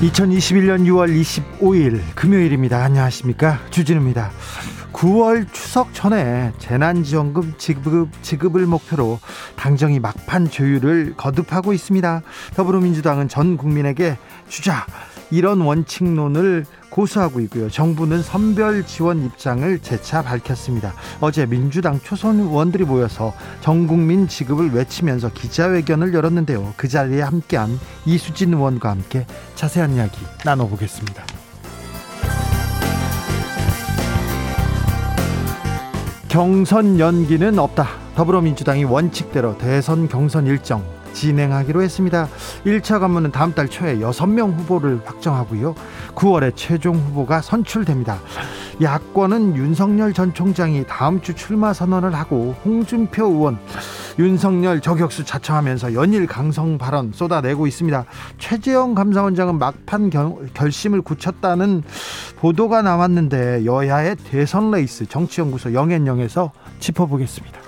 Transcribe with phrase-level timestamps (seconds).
[0.00, 2.84] 2021년 6월 25일 금요일입니다.
[2.84, 3.58] 안녕하십니까?
[3.70, 4.30] 주진우입니다.
[4.92, 9.18] 9월 추석 전에 재난지원금 지급, 지급을 목표로
[9.56, 12.22] 당정이 막판 조율을 거듭하고 있습니다.
[12.54, 14.86] 더불어민주당은 전 국민에게 주자
[15.30, 17.68] 이런 원칙론을 고수하고 있고요.
[17.70, 20.94] 정부는 선별 지원 입장을 재차 밝혔습니다.
[21.20, 26.74] 어제 민주당 초선 의원들이 모여서 전 국민 지급을 외치면서 기자회견을 열었는데요.
[26.76, 31.24] 그 자리에 함께한 이수진 의원과 함께 자세한 이야기 나눠보겠습니다.
[36.28, 37.88] 경선 연기는 없다.
[38.14, 40.84] 더불어민주당이 원칙대로 대선 경선 일정
[41.18, 42.28] 진행하기로 했습니다.
[42.64, 45.74] 1차 관문은 다음 달 초에 6명 후보를 확정하고요.
[46.14, 48.20] 9월에 최종 후보가 선출됩니다.
[48.80, 53.58] 야권은 윤석열 전 총장이 다음 주 출마 선언을 하고 홍준표 의원
[54.20, 58.04] 윤석열 저격수 자청하면서 연일 강성 발언 쏟아내고 있습니다.
[58.38, 61.82] 최재형 감사원장은 막판 결, 결심을 굳혔다는
[62.36, 67.67] 보도가 나왔는데 여야의 대선 레이스 정치연구소 영앤영에서 짚어보겠습니다.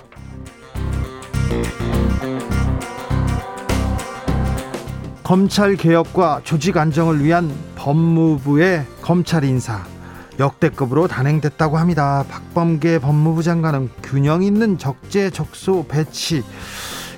[5.31, 9.81] 검찰 개혁과 조직 안정을 위한 법무부의 검찰 인사
[10.37, 12.25] 역대급으로 단행됐다고 합니다.
[12.27, 16.43] 박범계 법무부 장관은 균형 있는 적재적소 배치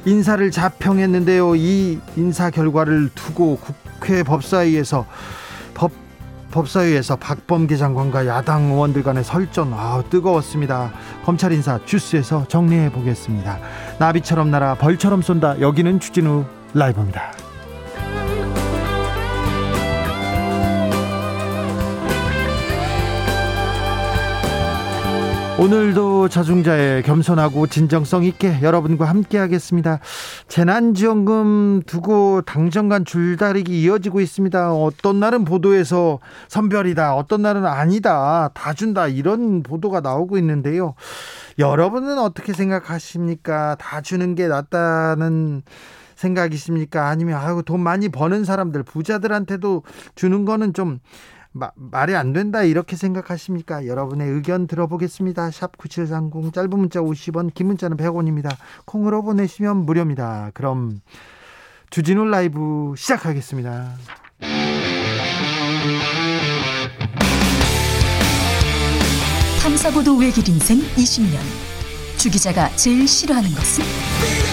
[0.05, 1.55] 인사를 자평했는데요.
[1.55, 5.07] 이 인사 결과를 두고 국회 법사위에서
[5.73, 5.91] 법
[6.51, 10.91] 법사위에서 박범계 장관과 야당 의원들 간의 설전 아 뜨거웠습니다.
[11.25, 13.57] 검찰 인사 주스에서 정리해 보겠습니다.
[13.97, 15.61] 나비처럼 날아 벌처럼 쏜다.
[15.61, 16.45] 여기는 추진우
[16.75, 17.42] 라이브입니다.
[25.63, 29.99] 오늘도 자중자의 겸손하고 진정성 있게 여러분과 함께 하겠습니다.
[30.49, 34.73] 재난지원금 두고 당정 간 줄다리기 이어지고 있습니다.
[34.73, 36.19] 어떤 날은 보도에서
[36.49, 37.15] 선별이다.
[37.15, 38.49] 어떤 날은 아니다.
[38.53, 39.07] 다 준다.
[39.07, 40.95] 이런 보도가 나오고 있는데요.
[41.57, 43.77] 여러분은 어떻게 생각하십니까?
[43.79, 45.61] 다 주는 게 낫다는
[46.15, 47.07] 생각이십니까?
[47.07, 49.83] 아니면 아유 돈 많이 버는 사람들 부자들한테도
[50.15, 50.99] 주는 거는 좀
[51.53, 53.85] 마, 말이 안 된다 이렇게 생각하십니까?
[53.85, 55.51] 여러분의 의견 들어보겠습니다.
[55.51, 58.55] 샵 9730 짧은 문자 50원 긴 문자는 100원입니다.
[58.85, 60.51] 콩으로 보내시면 무료입니다.
[60.53, 60.99] 그럼
[61.91, 63.93] 주진우 라이브 시작하겠습니다.
[69.61, 71.37] 탐사보도 외길 인생 20년
[72.17, 74.52] 주 기자가 제일 싫어하는 것은?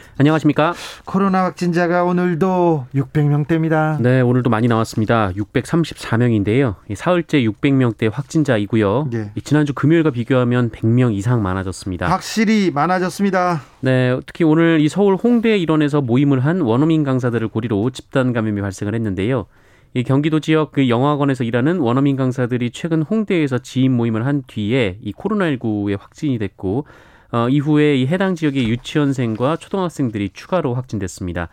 [0.21, 0.75] 안녕하십니까?
[1.05, 3.99] 코로나 확진자가 오늘도 600명대입니다.
[3.99, 5.31] 네, 오늘도 많이 나왔습니다.
[5.31, 6.75] 634명인데요.
[6.93, 9.07] 사흘째 600명대 확진자이고요.
[9.11, 9.31] 네.
[9.43, 12.07] 지난주 금요일과 비교하면 100명 이상 많아졌습니다.
[12.07, 13.61] 확실히 많아졌습니다.
[13.79, 18.93] 네, 특히 오늘 이 서울 홍대 일원에서 모임을 한 원어민 강사들을 고리로 집단 감염이 발생을
[18.93, 19.47] 했는데요.
[19.95, 25.13] 이 경기도 지역 그 영화관에서 일하는 원어민 강사들이 최근 홍대에서 지인 모임을 한 뒤에 이
[25.13, 26.85] 코로나19에 확진이 됐고
[27.31, 31.49] 어, 이후에 이 해당 지역의 유치원생과 초등학생들이 추가로 확진됐습니다.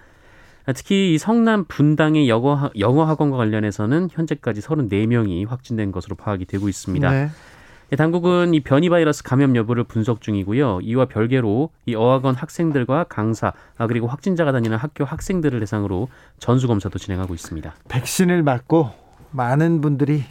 [0.74, 7.10] 특히 이 성남 분당의 영어, 영어 학원과 관련해서는 현재까지 34명이 확진된 것으로 파악이 되고 있습니다.
[7.10, 7.30] 네.
[7.90, 10.80] 예, 당국은 이 변이 바이러스 감염 여부를 분석 중이고요.
[10.82, 16.08] 이와 별개로 이 어학원 학생들과 강사 아, 그리고 확진자가 다니는 학교 학생들을 대상으로
[16.38, 17.74] 전수 검사도 진행하고 있습니다.
[17.88, 18.90] 백신을 맞고
[19.30, 20.24] 많은 분들이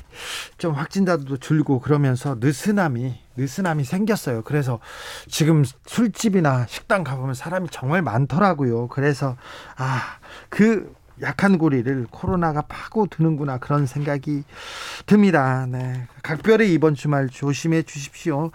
[0.60, 4.42] 좀 확진자도 줄고 그러면서 느슨함이 느슨함이 생겼어요.
[4.44, 4.80] 그래서
[5.28, 8.88] 지금 술집이나 식당 가보면 사람이 정말 많더라고요.
[8.88, 9.38] 그래서
[9.78, 10.18] 아
[10.50, 14.44] 그 약한 고리를 코로나가 파고 드는구나 그런 생각이
[15.06, 15.66] 듭니다.
[15.70, 16.08] 네.
[16.22, 18.52] 각별히 이번 주말 조심해 주십시오.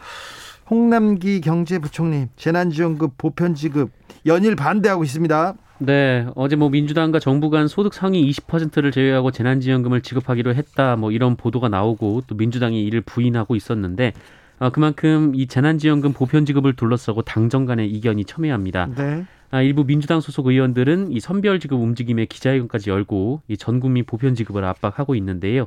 [0.70, 3.90] 홍남기 경제부총리 재난지원금 보편 지급
[4.26, 5.54] 연일 반대하고 있습니다.
[5.78, 11.34] 네, 어제 뭐 민주당과 정부 간 소득 상위 20%를 제외하고 재난지원금을 지급하기로 했다, 뭐 이런
[11.34, 14.12] 보도가 나오고 또 민주당이 이를 부인하고 있었는데
[14.62, 18.90] 어, 그만큼 이 재난지원금 보편 지급을 둘러싸고 당정 간의 이견이 첨예합니다.
[18.96, 19.26] 네.
[19.50, 24.36] 아, 일부 민주당 소속 의원들은 이 선별 지급 움직임에 기자회견까지 열고 이 전 국민 보편
[24.36, 25.66] 지급을 압박하고 있는데요.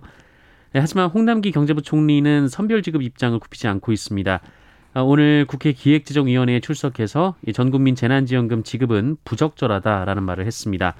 [0.71, 4.39] 네, 하지만 홍남기 경제부 총리는 선별 지급 입장을 굽히지 않고 있습니다.
[4.93, 10.95] 아, 오늘 국회 기획재정위원회에 출석해서 전국민 재난지원금 지급은 부적절하다라는 말을 했습니다.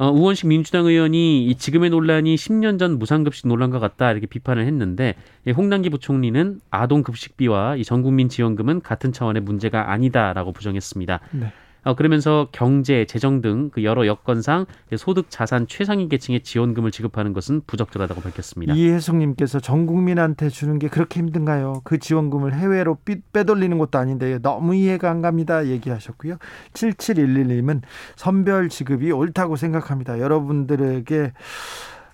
[0.00, 5.14] 어, 우원식 민주당 의원이 이 지금의 논란이 10년 전 무상급식 논란과 같다 이렇게 비판을 했는데
[5.54, 11.20] 홍남기 부총리는 아동 급식비와 이 전국민 지원금은 같은 차원의 문제가 아니다라고 부정했습니다.
[11.32, 11.52] 네.
[11.84, 14.66] 어, 그러면서 경제, 재정 등 그 여러 여건상
[14.96, 18.74] 소득 자산 최상위 계층의 지원금을 지급하는 것은 부적절하다고 밝혔습니다.
[18.74, 21.80] 이혜숙님께서 전 국민한테 주는 게 그렇게 힘든가요?
[21.84, 22.98] 그 지원금을 해외로
[23.32, 25.66] 빼돌리는 것도 아닌데 너무 이해가 안 갑니다.
[25.66, 26.36] 얘기하셨고요.
[26.72, 27.82] 7711님은
[28.16, 30.18] 선별 지급이 옳다고 생각합니다.
[30.20, 31.32] 여러분들에게 아,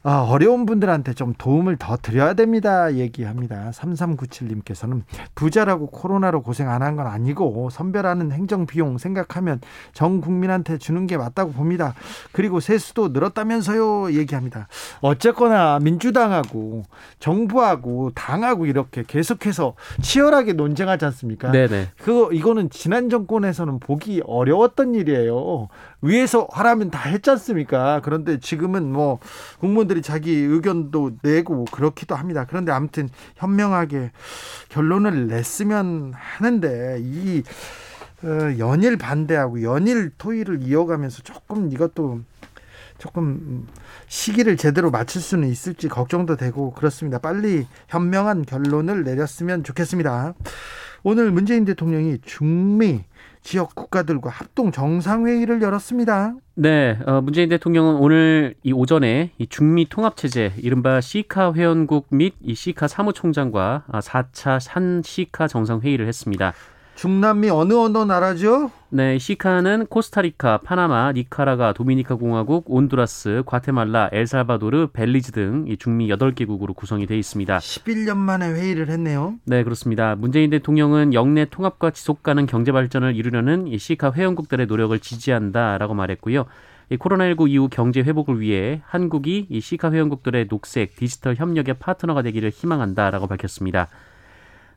[0.09, 2.95] 어려운 분들한테 좀 도움을 더 드려야 됩니다.
[2.95, 3.71] 얘기합니다.
[3.73, 5.03] 3397님께서는
[5.35, 9.61] 부자라고 코로나로 고생 안 한 건 아니고 선별하는 행정 비용 생각하면
[9.93, 11.95] 전 국민한테 주는 게 맞다고 봅니다.
[12.33, 14.13] 그리고 세수도 늘었다면서요.
[14.13, 14.69] 얘기합니다.
[15.01, 16.85] 어쨌거나 민주당하고
[17.19, 21.51] 정부하고 당하고 이렇게 계속해서 치열하게 논쟁하지 않습니까?
[21.51, 21.89] 네네.
[22.03, 25.69] 그 이거는 지난 정권에서는 보기 어려웠던 일이에요.
[26.03, 28.01] 위에서 하라면 다 했지 않습니까?
[28.05, 29.19] 그런데 지금은 뭐
[29.59, 32.47] 국민들이 자기 의견도 내고 그렇기도 합니다.
[32.49, 34.13] 그런데 아무튼 현명하게
[34.69, 37.43] 결론을 냈으면 하는데 이
[38.23, 42.21] 어, 연일 반대하고 연일 토의를 이어가면서 조금 이것도
[42.99, 43.67] 조금
[44.09, 47.19] 시기를 제대로 맞출 수는 있을지 걱정도 되고 그렇습니다.
[47.19, 50.35] 빨리 현명한 결론을 내렸으면 좋겠습니다.
[51.03, 53.05] 오늘 문재인 대통령이 중미
[53.47, 56.35] 지역 국가들과 합동 정상회의를 열었습니다.
[56.57, 62.57] 네, 어, 문재인 대통령은 오늘 이 오전에 이 중미 통합체제, 이른바 시카 회원국 및 이
[62.57, 66.55] 시카 사무총장과 4차 산 시카 정상회의를 했습니다.
[66.97, 68.71] 중남미 어느 어느 나라죠?
[68.89, 77.07] 네, 시카는 코스타리카, 파나마, 니카라가, 도미니카 공화국, 온두라스, 과테말라, 엘살바도르, 벨리즈 등이 중미 8개국으로 구성이
[77.07, 77.59] 되어 있습니다.
[77.59, 79.35] 11년 만에 회의를 했네요.
[79.45, 80.15] 네, 그렇습니다.
[80.17, 86.47] 문재인 대통령은 영내 통합과 지속 가능 경제 발전을 이루려는 이 시카 회원국들의 노력을 지지한다라고 말했고요.
[86.89, 92.49] 이 코로나19 이후 경제 회복을 위해 한국이 이 시카 회원국들의 녹색 디지털 협력의 파트너가 되기를
[92.51, 93.89] 희망한다라고 밝혔습니다.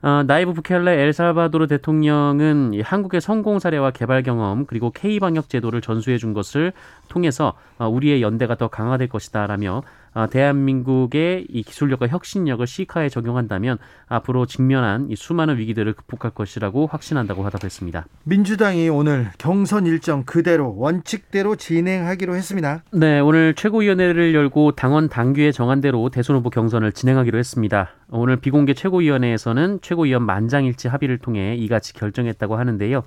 [0.01, 6.17] 어, 나이브 부켈레 엘살바도르 대통령은 한국의 성공 사례와 개발 경험 그리고 K 방역 제도를 전수해
[6.17, 6.71] 준 것을
[7.09, 9.81] 통해서 어, 우리의 연대가 더 강화될 것이다라며 어,
[10.31, 13.77] 대한민국의 이 기술력과 혁신력을 시카에 적용한다면
[14.07, 18.05] 앞으로 직면한 이 수많은 위기들을 극복할 것이라고 확신한다고 화답했습니다.
[18.23, 22.83] 민주당이 오늘 경선 일정 그대로 원칙대로 진행하기로 했습니다.
[22.91, 27.89] 네, 오늘 최고위원회를 열고 당원 당규에 정한 대로 대선 후보 경선을 진행하기로 했습니다.
[28.09, 33.03] 오늘 비공개 최고위원회에서는 최고위원 만장일치 합의를 통해 이같이 결정했다고 하는데요.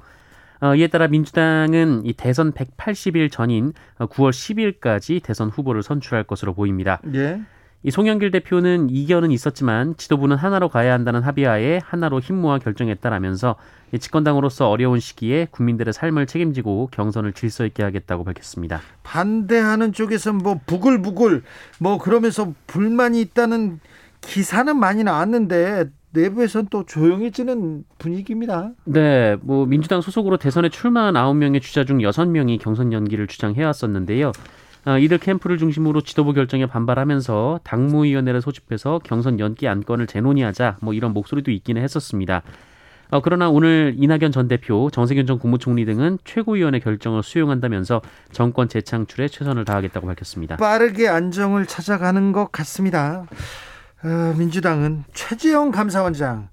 [0.62, 7.00] 어, 이에 따라 민주당은 이 대선 180일 전인 9월 10일까지 대선 후보를 선출할 것으로 보입니다.
[7.14, 7.42] 예.
[7.82, 13.56] 이 송영길 대표는 이견은 있었지만 지도부는 하나로 가야 한다는 합의하에 하나로 힘 모아 결정했다라면서
[13.90, 18.80] 이 집권당으로서 어려운 시기에 국민들의 삶을 책임지고 경선을 질서 있게 하겠다고 밝혔습니다.
[19.02, 21.42] 반대하는 쪽에서 뭐 부글부글
[21.80, 23.80] 뭐 그러면서 불만이 있다는
[24.20, 28.72] 기사는 많이 나왔는데 내부에선 또 조용해지는 분위기입니다.
[28.84, 34.32] 네, 뭐 민주당 소속으로 대선에 출마한 9명의 주자 중 6명이 경선 연기를 주장해 왔었는데요.
[34.84, 41.12] 어, 이들 캠프를 중심으로 지도부 결정에 반발하면서 당무위원회를 소집해서 경선 연기 안건을 재논의하자 뭐 이런
[41.12, 42.42] 목소리도 있기는 했었습니다.
[43.10, 48.00] 어, 그러나 오늘 이낙연 전 대표, 정세균 전 국무총리 등은 최고위원회 결정을 수용한다면서
[48.32, 50.56] 정권 재창출에 최선을 다하겠다고 밝혔습니다.
[50.56, 53.26] 빠르게 안정을 찾아가는 것 같습니다.
[54.04, 56.48] 어, 민주당은 최재형 감사원장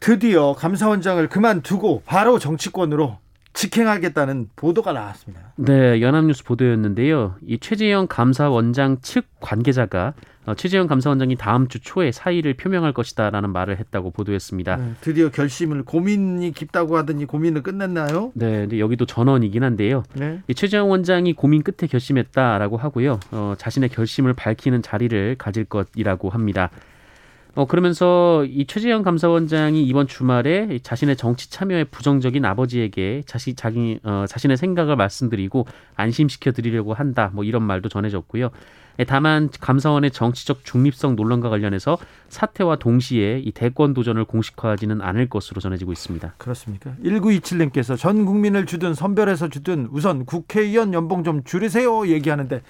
[0.00, 3.18] 드디어 감사원장을 그만두고 바로 정치권으로
[3.52, 5.52] 직행하겠다는 보도가 나왔습니다.
[5.56, 7.34] 네, 연합뉴스 보도였는데요.
[7.46, 10.14] 이 최재형 감사원장 측 관계자가
[10.46, 14.76] 어, 최재형 감사원장이 다음 주 초에 사의를 표명할 것이다라는 말을 했다고 보도했습니다.
[14.76, 18.32] 네, 드디어 결심을 고민이 깊다고 하더니 고민을 끝냈나요?
[18.34, 20.02] 네, 여기도 전원이긴 한데요.
[20.14, 20.40] 네.
[20.48, 23.20] 이 최재형 원장이 고민 끝에 결심했다라고 하고요.
[23.32, 26.70] 어, 자신의 결심을 밝히는 자리를 가질 것이라고 합니다.
[27.54, 34.24] 어 그러면서 이 최재형 감사원장이 이번 주말에 자신의 정치 참여에 부정적인 아버지에게 자신 자기 어
[34.28, 35.66] 자신의 생각을 말씀드리고
[35.96, 37.30] 안심시켜 드리려고 한다.
[37.32, 38.50] 뭐 이런 말도 전해졌고요.
[38.98, 41.96] 예, 다만 감사원의 정치적 중립성 논란과 관련해서
[42.28, 46.34] 사퇴와 동시에 이 대권 도전을 공식화하지는 않을 것으로 전해지고 있습니다.
[46.36, 46.92] 그렇습니까?
[47.02, 52.62] 1927님께서 전 국민을 주든 선별해서 주든 우선 국회의원 연봉 좀 줄이세요 얘기하는데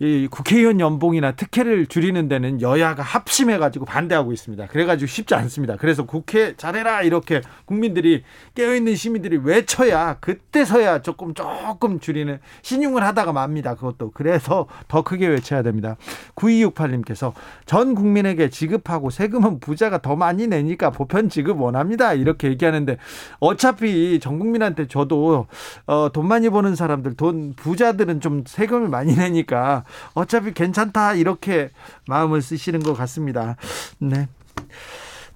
[0.00, 4.66] 이 국회의원 연봉이나 특혜를 줄이는 데는 여야가 합심해 가지고 반대하고 있습니다.
[4.66, 5.76] 그래 가지고 쉽지 않습니다.
[5.76, 13.32] 그래서 국회 잘해라 이렇게 국민들이 깨어 있는 시민들이 외쳐야 그때서야 조금 조금 줄이는 신용을 하다가
[13.32, 13.74] 맙니다.
[13.74, 15.96] 그것도 그래서 더 크게 외쳐야 됩니다.
[16.34, 17.32] 9268님께서
[17.66, 22.14] 전 국민에게 지급하고 세금은 부자가 더 많이 내니까 보편 지급 원합니다.
[22.14, 22.96] 이렇게 얘기하는데
[23.40, 25.46] 어차피 전 국민한테 저도
[25.86, 29.81] 어, 돈 많이 버는 사람들 돈 부자들은 좀 세금을 많이 내니까
[30.14, 31.70] 어차피 괜찮다 이렇게
[32.06, 33.56] 마음을 쓰시는 것 같습니다.
[33.98, 34.28] 네.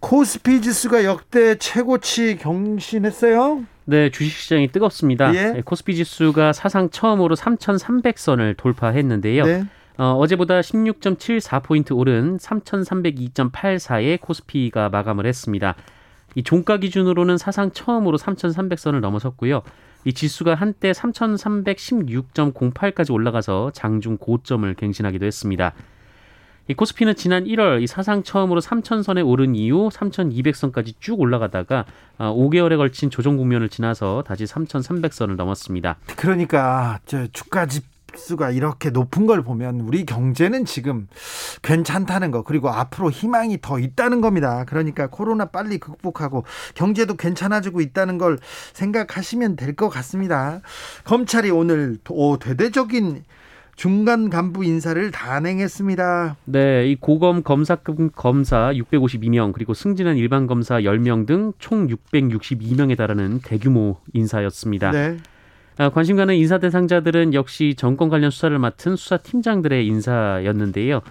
[0.00, 3.64] 코스피 지수가 역대 최고치 경신했어요.
[3.86, 5.34] 네, 주식시장이 뜨겁습니다.
[5.34, 5.52] 예.
[5.52, 9.44] 네, 코스피 지수가 사상 처음으로 3,300선을 돌파했는데요.
[9.44, 9.64] 네.
[9.98, 15.74] 어, 어제보다 16.74포인트 오른 3,302.84에 코스피가 마감을 했습니다.
[16.34, 19.62] 이 종가 기준으로는 사상 처음으로 3,300선을 넘어섰고요.
[20.06, 25.72] 이 지수가 한때 3,316.08까지 올라가서 장중 고점을 갱신하기도 했습니다.
[26.68, 31.86] 이 코스피는 지난 1월 이 사상 처음으로 3,000선에 오른 이후 3,200선까지 쭉 올라가다가
[32.18, 35.96] 5개월에 걸친 조정 국면을 지나서 다시 3,300선을 넘었습니다.
[36.16, 37.80] 그러니까 저 주가 지
[38.14, 41.08] 수가 이렇게 높은 걸 보면 우리 경제는 지금
[41.62, 44.64] 괜찮다는 거 그리고 앞으로 희망이 더 있다는 겁니다.
[44.66, 46.44] 그러니까 코로나 빨리 극복하고
[46.74, 48.38] 경제도 괜찮아지고 있다는 걸
[48.72, 50.62] 생각하시면 될 것 같습니다.
[51.04, 53.24] 검찰이 오늘 오, 대대적인
[53.74, 56.36] 중간 간부 인사를 단행했습니다.
[56.46, 63.40] 네, 이 고검 검사급 검사 652명 그리고 승진한 일반 검사 10명 등 총 662명에 달하는
[63.44, 64.92] 대규모 인사였습니다.
[64.92, 65.18] 네.
[65.78, 71.02] 아, 관심 가는 인사 대상자들은 역시 정권 관련 수사를 맡은 수사팀장들의 인사였는데요.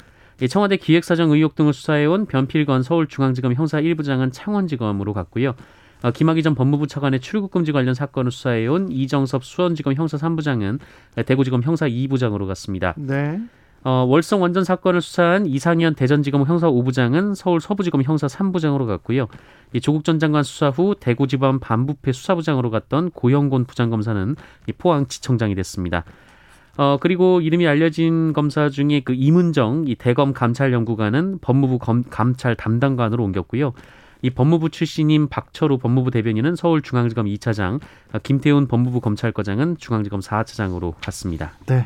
[0.41, 5.53] 이 청와대 기획사정 의혹 등을 수사해온 변필건 서울중앙지검 형사 1부장은 창원지검으로 갔고요.
[6.01, 10.79] 어, 김학의 전 법무부 차관의 출국금지 관련 사건을 수사해온 이정섭 수원지검 형사 3부장은
[11.25, 12.93] 대구지검 형사 2부장으로 갔습니다.
[12.97, 13.39] 네.
[13.85, 19.27] 어, 월성 원전 사건을 수사한 이상현 대전지검 형사 5부장은 서울 서부지검 형사 3부장으로 갔고요.
[19.73, 24.35] 이 조국 전 장관 수사 후 대구지법 반부패 수사부장으로 갔던 고영곤 부장검사는
[24.67, 26.03] 이 포항지청장이 됐습니다.
[26.77, 33.23] 어, 그리고 이름이 알려진 검사 중에 그 이문정 이 대검 감찰연구관은 법무부 검, 감찰 담당관으로
[33.23, 33.73] 옮겼고요.
[34.23, 37.79] 이 법무부 출신인 박철우 법무부 대변인은 서울중앙지검 2차장,
[38.23, 41.51] 김태훈 법무부 검찰과장은 중앙지검 4차장으로 갔습니다.
[41.67, 41.85] 네.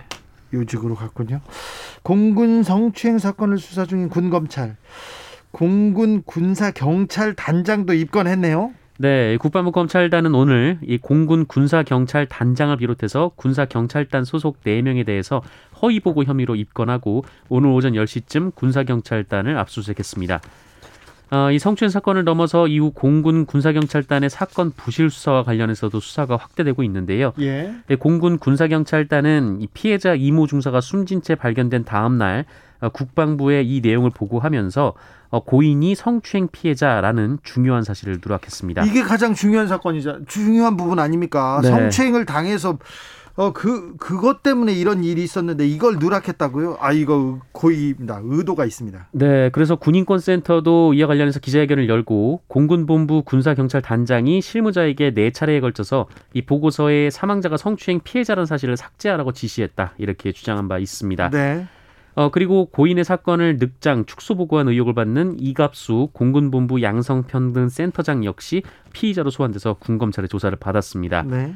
[0.53, 1.41] 요직으로 갔군요.
[2.03, 4.75] 공군 성추행 사건을 수사 중인 군 검찰,
[5.51, 8.72] 공군 군사 경찰 단장도 입건했네요.
[9.01, 15.41] 네, 국방부 검찰단은 오늘 이 공군 군사 경찰 단장을 비롯해서 군사 경찰단 소속 4명에 대해서
[15.82, 20.41] 허위 보고 혐의로 입건하고 오늘 오전 10시쯤 군사 경찰단을 압수수색했습니다.
[21.31, 27.33] 어, 이 성추행 사건을 넘어서 이후 공군 군사경찰단의 사건 부실 수사와 관련해서도 수사가 확대되고 있는데요.
[27.39, 27.74] 예.
[27.88, 32.45] 네, 공군 군사경찰단은 이 피해자 이모 중사가 숨진 채 발견된 다음 날
[32.81, 34.93] 어, 국방부에 이 내용을 보고하면서
[35.31, 38.86] 어, 고인이 성추행 피해자라는 중요한 사실을 누락했습니다.
[38.86, 41.59] 이게 가장 중요한 사건이자 중요한 부분 아닙니까?
[41.62, 41.69] 네.
[41.69, 42.79] 성추행을 당해서
[43.39, 46.77] 어 그 그것 때문에 이런 일이 있었는데 이걸 누락했다고요?
[46.81, 48.19] 아 이거 고의입니다.
[48.22, 49.08] 의도가 있습니다.
[49.13, 57.10] 네, 그래서 군인권센터도 이와 관련해서 기자회견을 열고 공군본부 군사경찰단장이 실무자에게 네 차례에 걸쳐서 이 보고서에
[57.12, 61.29] 사망자가 성추행 피해자라는 사실을 삭제하라고 지시했다 이렇게 주장한 바 있습니다.
[61.29, 61.65] 네.
[62.15, 69.75] 어, 그리고 고인의 사건을 늑장 축소 보고한 의혹을 받는 이갑수 공군본부 양성평등센터장 역시 피의자로 소환돼서
[69.75, 71.24] 군검찰의 조사를 받았습니다.
[71.24, 71.55] 네.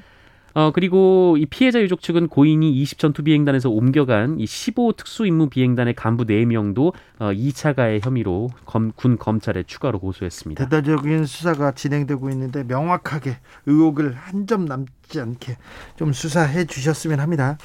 [0.55, 5.95] 어, 그리고 이 피해자 유족 측은 고인이 20전투 비행단에서 옮겨간 이 15 특수 임무 비행단의
[5.95, 10.67] 간부 4명도 어, 2차 가해 혐의로 검, 군 검찰에 추가로 고소했습니다.
[10.69, 15.57] 대대적인 수사가 진행되고 있는데 명확하게 의혹을 한 점 남지 않게
[15.95, 17.57] 좀 수사해 주셨으면 합니다.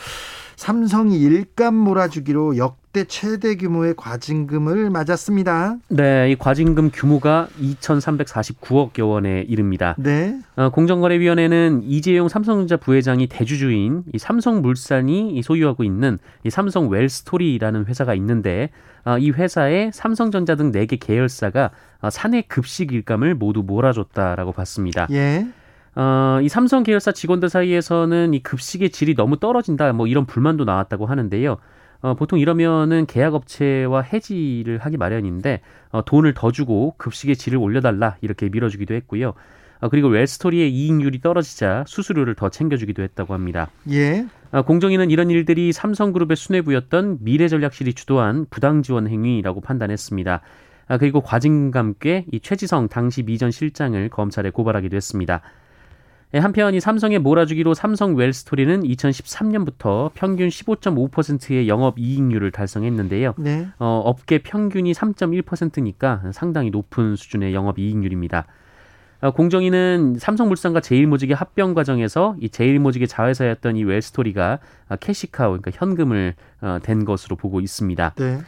[0.57, 5.77] 삼성이 일감 몰아주기로 역 대 최대 규모의 과징금을 맞았습니다.
[5.89, 9.95] 네, 이 과징금 규모가 2,349억여 원에 이릅니다.
[9.99, 10.37] 네.
[10.57, 18.15] 어, 공정거래위원회는 이재용 삼성전자 부회장이 대주주인 이 삼성물산이 이 소유하고 있는 이 삼성 웰스토리라는 회사가
[18.15, 18.71] 있는데
[19.05, 25.07] 어, 이 회사에 삼성전자 등 4개 계열사가 어, 사내 급식 일감을 모두 몰아줬다라고 봤습니다.
[25.13, 25.47] 예.
[25.95, 31.07] 어, 이 삼성 계열사 직원들 사이에서는 이 급식의 질이 너무 떨어진다, 뭐 이런 불만도 나왔다고
[31.07, 31.59] 하는데요.
[32.01, 38.49] 어, 보통 이러면은 계약업체와 해지를 하기 마련인데 어, 돈을 더 주고 급식의 질을 올려달라 이렇게
[38.49, 39.35] 밀어주기도 했고요.
[39.81, 43.71] 어, 그리고 웰스토리의 이익률이 떨어지자 수수료를 더 챙겨주기도 했다고 합니다.
[43.91, 44.27] 예.
[44.51, 50.41] 어, 공정위는 이런 일들이 삼성그룹의 수뇌부였던 미래전략실이 주도한 부당 지원 행위라고 판단했습니다.
[50.89, 55.43] 아, 그리고 과징금과 함께 이 최지성 당시 미전 실장을 검찰에 고발하기도 했습니다.
[56.35, 63.35] 예, 한편 이 삼성의 몰아주기로 삼성 웰스토리는 2013년부터 평균 15.5%의 영업 이익률을 달성했는데요.
[63.39, 63.69] 네.
[63.79, 68.45] 어, 업계 평균이 3.1%니까 상당히 높은 수준의 영업 이익률입니다.
[69.21, 74.59] 어, 공정위는 삼성물산과 제일모직의 합병 과정에서 이 제일모직의 자회사였던 이 웰스토리가
[74.89, 78.15] 아, 캐시카우 그러니까 현금을 어, 댄 것으로 보고 있습니다.
[78.17, 78.39] 네.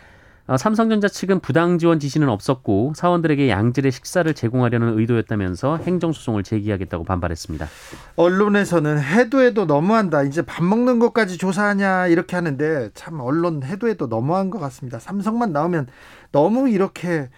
[0.51, 7.69] 어, 삼성전자 측은 부당 지원 지시는 없었고 사원들에게 양질의 식사를 제공하려는 의도였다면서 행정소송을 제기하겠다고 반발했습니다.
[8.17, 10.25] 언론에서는 해도 해도 너무한다.
[10.25, 14.99] 이제 밥 먹는 것까지 조사하냐 이렇게 하는데 참 언론 해도 해도 너무한 것 같습니다.
[14.99, 15.87] 삼성만 나오면
[16.33, 17.29] 너무 이렇게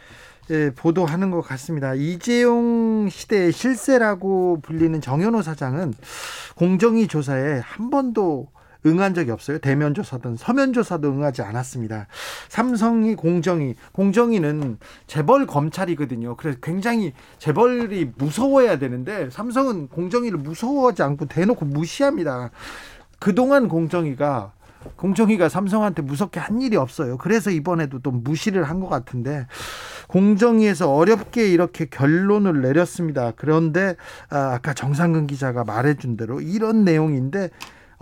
[0.50, 1.94] 예, 보도하는 것 같습니다.
[1.94, 5.92] 이재용 시대의 실세라고 불리는 정현호 사장은
[6.56, 8.48] 공정위 조사에 한 번도
[8.84, 9.58] 응한 적이 없어요.
[9.58, 12.06] 대면 조사든 서면 조사도 응하지 않았습니다.
[12.48, 16.36] 삼성이 공정위, 공정위는 재벌 검찰이거든요.
[16.36, 22.50] 그래서 굉장히 재벌이 무서워야 되는데 삼성은 공정위를 무서워하지 않고 대놓고 무시합니다.
[23.18, 24.52] 그동안 공정위가
[24.96, 27.16] 공정위가 삼성한테 무섭게 한 일이 없어요.
[27.18, 29.46] 그래서 이번에도 또 무시를 한 것 같은데
[30.08, 33.32] 공정위에서 어렵게 이렇게 결론을 내렸습니다.
[33.36, 33.94] 그런데
[34.28, 37.50] 아, 아까 정상근 기자가 말해준 대로 이런 내용인데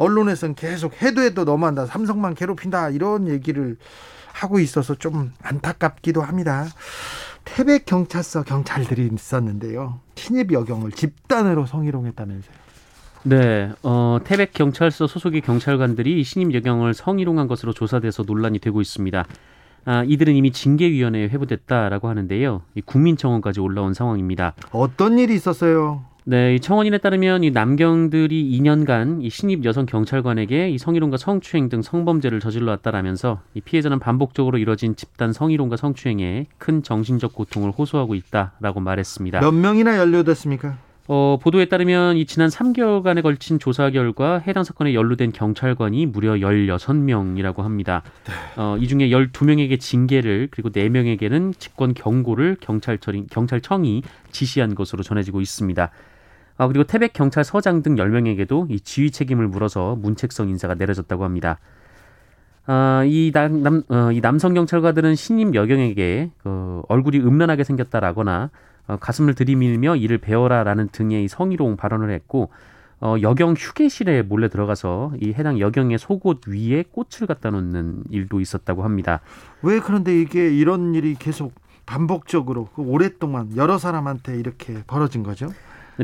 [0.01, 1.85] 언론에서는 계속 해도 해도 너무한다.
[1.85, 2.89] 삼성만 괴롭힌다.
[2.89, 3.77] 이런 얘기를
[4.33, 6.67] 하고 있어서 좀 안타깝기도 합니다.
[7.45, 10.01] 태백 경찰서 경찰들이 있었는데요.
[10.15, 12.55] 신입 여경을 집단으로 성희롱했다면서요.
[13.25, 19.27] 네, 어, 태백 경찰서 소속의 경찰관들이 신임 여경을 성희롱한 것으로 조사돼서 논란이 되고 있습니다.
[19.85, 22.63] 아, 이들은 이미 징계위원회에 회부됐다라고 하는데요.
[22.75, 24.55] 이 국민청원까지 올라온 상황입니다.
[24.71, 26.05] 어떤 일이 있었어요?
[26.25, 31.81] 네, 이 청원인에 따르면 이 남경들이 2년간 이 신입 여성 경찰관에게 이 성희롱과 성추행 등
[31.81, 38.81] 성범죄를 저질러 왔다라면서 이 피해자는 반복적으로 이뤄진 집단 성희롱과 성추행에 큰 정신적 고통을 호소하고 있다라고
[38.81, 39.41] 말했습니다.
[39.41, 40.77] 몇 명이나 연루됐습니까?
[41.13, 47.63] 어, 보도에 따르면 이 지난 3개월간에 걸친 조사 결과 해당 사건에 연루된 경찰관이 무려 16명이라고
[47.63, 48.05] 합니다.
[48.57, 55.91] 어, 이 중에 12명에게 징계를 그리고 4명에게는 직권 경고를 경찰청이, 경찰청이 지시한 것으로 전해지고 있습니다.
[56.61, 61.59] 아, 그리고 태백 경찰서장 등 10명에게도 이 지휘 책임을 물어서 문책성 인사가 내려졌다고 합니다.
[62.67, 68.51] 아, 이, 남, 남, 어, 이 남성 경찰관들은 신임 여경에게 어, 얼굴이 음란하게 생겼다라거나
[68.89, 72.51] 어, 가슴을 들이밀며 이를 배워라라는 등의 이 성희롱 발언을 했고
[73.01, 78.85] 어, 여경 휴게실에 몰래 들어가서 이 해당 여경의 속옷 위에 꽃을 갖다 놓는 일도 있었다고
[78.85, 79.21] 합니다.
[79.63, 81.55] 왜 그런데 이게 이런 일이 계속
[81.87, 85.49] 반복적으로 그 오랫동안 여러 사람한테 이렇게 벌어진 거죠?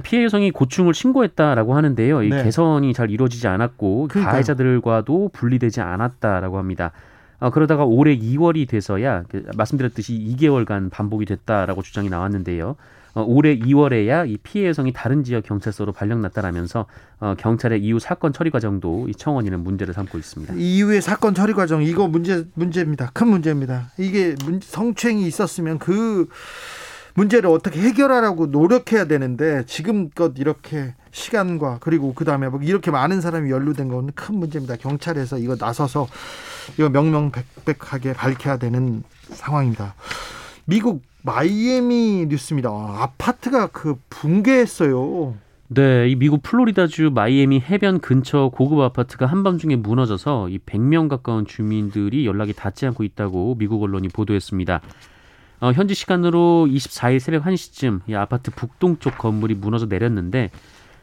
[0.03, 2.22] 피해 여성이 고충을 신고했다라고 하는데요.
[2.22, 2.42] 이 네.
[2.44, 4.33] 개선이 잘 이루어지지 않았고 그러니까요.
[4.33, 6.92] 가해자들과도 분리되지 않았다라고 합니다.
[7.38, 12.77] 어, 그러다가 올해 2월이 돼서야 그 말씀드렸듯이 2개월간 반복이 됐다라고 주장이 나왔는데요.
[13.14, 16.85] 어, 올해 2월에야 이 피해 여성이 다른 지역 경찰서로 발령났다라면서
[17.20, 20.55] 어, 경찰의 이후 사건 처리 과정도 이 청원인은 문제를 삼고 있습니다.
[20.57, 23.11] 이후의 사건 처리 과정 이거 문제 문제입니다.
[23.14, 23.90] 큰 문제입니다.
[23.99, 26.29] 이게 문- 성추행이 있었으면 그
[27.16, 33.50] 문제를 어떻게 해결하라고 노력해야 되는데 지금껏 이렇게 시간과 그리고 그 다음에 뭐 이렇게 많은 사람이
[33.50, 34.76] 연루된 건 큰 문제입니다.
[34.76, 36.07] 경찰에서 이거 나서서
[36.79, 39.94] 이거 명명백백하게 밝혀야 되는 상황입니다.
[40.66, 42.68] 미국 마이애미 뉴스입니다.
[42.70, 45.35] 아, 아파트가 그 붕괴했어요.
[45.68, 52.26] 네, 이 미국 플로리다주 마이애미 해변 근처 고급 아파트가 한밤중에 무너져서 이 100명 가까운 주민들이
[52.26, 54.81] 연락이 닿지 않고 있다고 미국 언론이 보도했습니다.
[55.61, 60.51] 어, 현지 시간으로 24일 새벽 1시쯤 이 아파트 북동쪽 건물이 무너져 내렸는데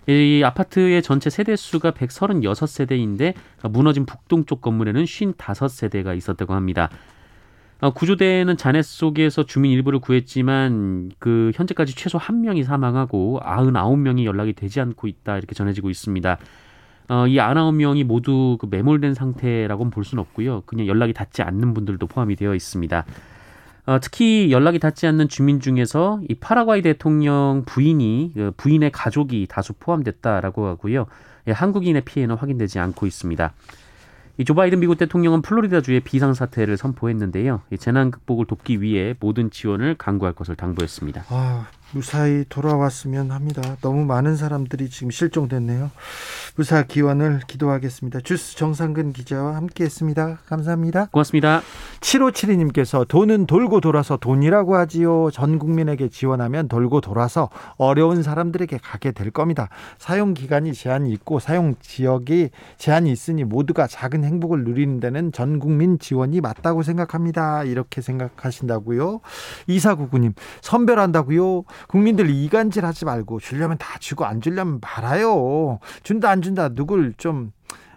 [0.07, 3.33] 이 아파트의 전체 세대 수가 136세대인데
[3.71, 6.89] 무너진 북동쪽 건물에는 55세대가 있었다고 합니다.
[7.79, 14.53] 어, 구조대는 잔해 속에서 주민 일부를 구했지만 그 현재까지 최소 한 명이 사망하고 99명이 연락이
[14.53, 16.37] 되지 않고 있다 이렇게 전해지고 있습니다.
[17.09, 20.63] 어, 이 99명이 모두 그 매몰된 상태라고는 볼 수는 없고요.
[20.65, 23.05] 그냥 연락이 닿지 않는 분들도 포함이 되어 있습니다.
[23.85, 29.73] 어, 특히 연락이 닿지 않는 주민 중에서 이 파라과이 대통령 부인이 그 부인의 가족이 다수
[29.73, 31.05] 포함됐다라고 하고요.
[31.47, 33.53] 예, 한국인의 피해는 확인되지 않고 있습니다.
[34.37, 37.61] 이조 바이든 미국 대통령은 플로리다주에 비상 사태를 선포했는데요.
[37.71, 41.25] 이 재난 극복을 돕기 위해 모든 지원을 강구할 것을 당부했습니다.
[41.29, 43.77] 아, 무사히 돌아왔으면 합니다.
[43.81, 45.91] 너무 많은 사람들이 지금 실종됐네요.
[46.55, 48.21] 무사 기원을 기도하겠습니다.
[48.21, 50.39] 주스 정상근 기자와 함께했습니다.
[50.47, 51.09] 감사합니다.
[51.11, 51.61] 고맙습니다.
[52.03, 55.31] 7572님께서 돈은 돌고 돌아서 돈이라고 하지요.
[55.31, 59.69] 전 국민에게 지원하면 돌고 돌아서 어려운 사람들에게 가게 될 겁니다.
[59.97, 65.97] 사용 기간이 제한이 있고 사용 지역이 제한이 있으니 모두가 작은 행복을 누리는 데는 전 국민
[65.97, 67.63] 지원이 맞다고 생각합니다.
[67.63, 69.21] 이렇게 생각하신다고요.
[69.67, 71.63] 이사구구님 선별한다고요.
[71.87, 75.79] 국민들 이간질 하지 말고 주려면 다 주고 안 주려면 말아요.
[76.03, 77.51] 준다 안 준다 누굴 좀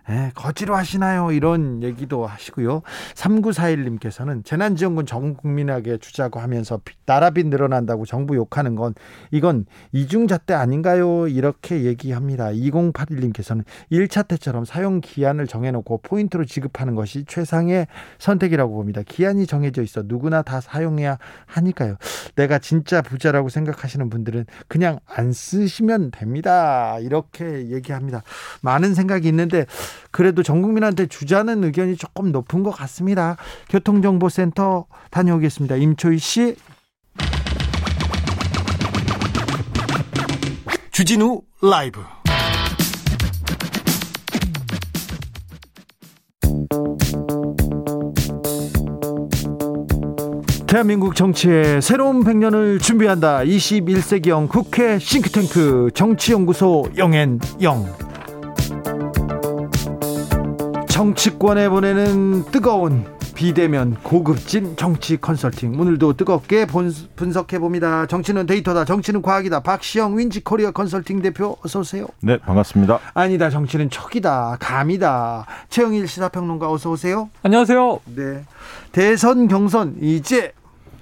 [0.08, 1.32] 에, 거지로 하시나요?
[1.32, 2.82] 이런 얘기도 하시고요.
[3.14, 8.94] 3941님께서는 재난지원금 전 국민에게 주자고 하면서 나라비 늘어난다고 정부 욕하는 건
[9.32, 11.26] 이건 이중잣대 아닌가요?
[11.26, 12.46] 이렇게 얘기합니다.
[12.46, 17.88] 2081님께서는 1차 때처럼 사용 기한을 정해놓고 포인트로 지급하는 것이 최상의
[18.18, 19.02] 선택이라고 봅니다.
[19.06, 21.96] 기한이 정해져 있어 누구나 다 사용해야 하니까요.
[22.36, 26.98] 내가 진짜 부자라고 생각하시는 분들은 그냥 안 쓰시면 됩니다.
[27.00, 28.22] 이렇게 얘기합니다.
[28.62, 29.66] 많은 생각이 있는데
[30.10, 33.36] 그래도 전 국민한테 주자는 의견이 조금 높은 것 같습니다.
[33.68, 35.76] 교통정보센터 다녀오겠습니다.
[35.76, 36.56] 임초희 씨.
[40.90, 42.00] 주진우 라이브.
[50.66, 53.38] 대한민국 정치의 새로운 100년을 준비한다.
[53.44, 58.06] 21세기형 국회 싱크탱크 정치연구소 영앤영.
[60.96, 63.04] 정치권에 보내는 뜨거운
[63.34, 66.66] 비대면 고급진 정치 컨설팅 오늘도 뜨겁게
[67.16, 68.06] 분석해 봅니다.
[68.06, 68.86] 정치는 데이터다.
[68.86, 69.60] 정치는 과학이다.
[69.60, 72.06] 박시영 윈지 코리아 컨설팅 대표 어서 오세요.
[72.22, 72.98] 네, 반갑습니다.
[73.12, 73.50] 아니다.
[73.50, 74.56] 정치는 척이다.
[74.58, 75.44] 감이다.
[75.68, 77.28] 최영일 시사평론가 어서 오세요.
[77.42, 78.00] 안녕하세요.
[78.14, 78.44] 네.
[78.92, 80.52] 대선 경선 이제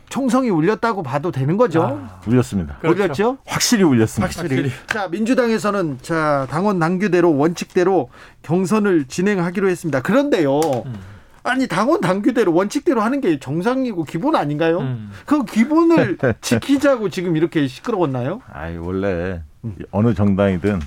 [0.09, 1.83] 총성이 울렸다고 봐도 되는 거죠?
[1.83, 2.77] 아, 울렸습니다.
[2.79, 3.03] 그렇죠.
[3.03, 3.39] 울렸죠?
[3.47, 4.27] 확실히 울렸습니다.
[4.27, 4.63] 확실히.
[4.63, 4.87] 확실히.
[4.87, 8.11] 자, 민주당에서는 자, 당원 당규대로 원칙대로
[8.43, 10.03] 경선을 진행하기로 했습니다.
[10.03, 10.61] 그런데요.
[10.87, 10.95] 음.
[11.47, 14.79] 아니 당원 당규대로 원칙대로 하는 게 정상이고 기본 아닌가요?
[14.79, 15.11] 음.
[15.27, 18.41] 그 기본을 지키자고 지금 이렇게 시끄러웠나요?
[18.51, 19.77] 아이 원래 음.
[19.91, 20.81] 어느 정당이든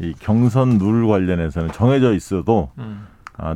[0.00, 3.06] 이 경선 룰 관련해서는 정해져 있어도 음.
[3.36, 3.54] 아,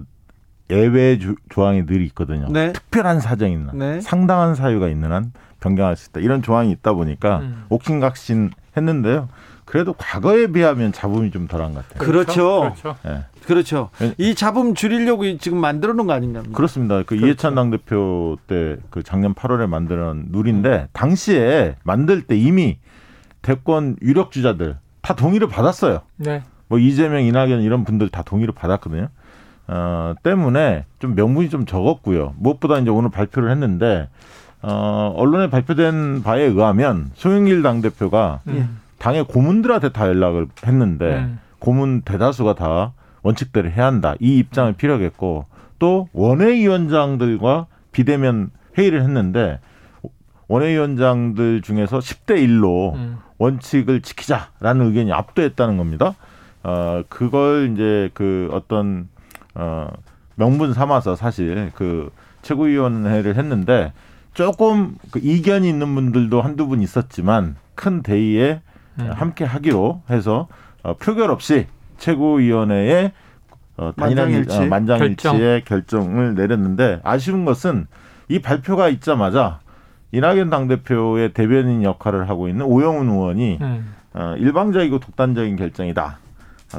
[0.71, 2.47] 예외 주, 조항이 늘 있거든요.
[2.51, 2.73] 네.
[2.73, 4.01] 특별한 사정이 있는 네.
[4.01, 6.21] 상당한 사유가 있는 한 변경할 수 있다.
[6.21, 7.65] 이런 조항이 있다 보니까 음.
[7.69, 9.29] 옥신각신 했는데요.
[9.65, 12.07] 그래도 과거에 비하면 잡음이 좀 덜한 것 같아요.
[12.07, 12.61] 그렇죠.
[12.61, 12.97] 그렇죠.
[13.05, 13.25] 네.
[13.47, 13.91] 그렇죠.
[14.19, 16.43] 이 잡음 줄이려고 지금 만들어 놓은 거 아닌가?
[16.53, 16.99] 그렇습니다.
[16.99, 17.27] 그 그렇죠.
[17.27, 22.79] 이해찬 당대표 때 그 작년 8월에 만든 룰인데 당시에 만들 때 이미
[23.43, 26.01] 대권 유력 주자들 다 동의를 받았어요.
[26.17, 26.43] 네.
[26.69, 29.09] 뭐 이재명, 이낙연 이런 분들 다 동의를 받았거든요.
[29.69, 32.35] 어, 때문에 좀 명분이 좀 적었고요.
[32.39, 34.09] 무엇보다 이제 오늘 발표를 했는데
[34.63, 38.79] 어, 언론에 발표된 바에 의하면 송영길 당 대표가 음.
[38.99, 41.39] 당의 고문들한테 다 연락을 했는데 음.
[41.59, 44.15] 고문 대다수가 다 원칙대로 해야 한다.
[44.21, 45.45] 이 입장을 피력했고
[45.79, 49.59] 또 원외위원장들과 비대면 회의를 했는데
[50.49, 53.19] 원외위원장들 중에서 10대 1로 음.
[53.39, 56.15] 원칙을 지키자라는 의견이 압도했다는 겁니다.
[56.63, 59.09] 어, 그걸 이제 그 어떤
[59.57, 59.89] 어,
[60.37, 62.11] 명분 삼아서 사실 그
[62.43, 63.93] 최고위원회를 했는데
[64.35, 68.61] 조금 그 이견이 있는 분들도 한두 분 있었지만 큰 대의에
[69.01, 69.11] 음.
[69.13, 70.47] 함께 하기로 해서
[70.83, 71.67] 어, 표결 없이
[71.99, 73.13] 최고위원회에
[73.79, 74.57] 어, 만장일치.
[74.57, 76.05] 어, 만장일치의 결정.
[76.05, 77.87] 결정 을 내렸는데 아쉬운 것은
[78.29, 79.61] 이 발표가 있자마자
[80.13, 83.95] 이낙연 당대표의 대변인 역할을 하고 있는 오영훈 의원이 음.
[84.15, 86.19] 어, 일방적이고 독단적인 결정이다.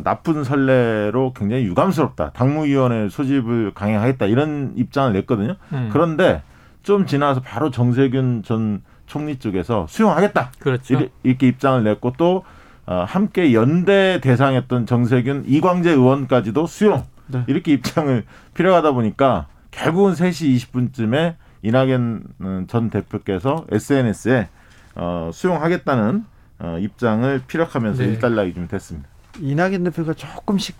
[0.04, 2.32] 나쁜 선례로 굉장히 유감스럽다.
[2.32, 5.56] 당무위원회 소집을 강행하겠다 이런 입장을 냈거든요.
[5.74, 5.90] 음.
[5.92, 6.42] 그런데
[6.84, 10.52] 좀 지나서 바로 정세균 전 총리 쪽에서 수용하겠다.
[10.60, 11.10] 그렇죠.
[11.24, 12.44] 이렇게 입장을 냈고 또
[12.86, 17.04] 어, 함께 연대 대상했던 정세균, 이광재 의원까지도 수용.
[17.28, 17.44] 네.
[17.48, 24.48] 이렇게 입장을 필요하다 보니까 결국은 3시 20분쯤에 이낙연 전 대표께서 SNS에
[24.96, 26.26] 어, 수용하겠다는
[26.60, 28.10] 어, 입장을 피력하면서 네.
[28.10, 29.10] 일단락이 좀 됐습니다.
[29.41, 30.76] 이낙연 대표가 조금씩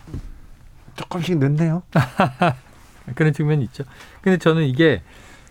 [0.96, 1.82] 조금씩 늦네요.
[3.14, 3.84] 그런 측면이 있죠.
[4.20, 5.02] 근데 저는 이게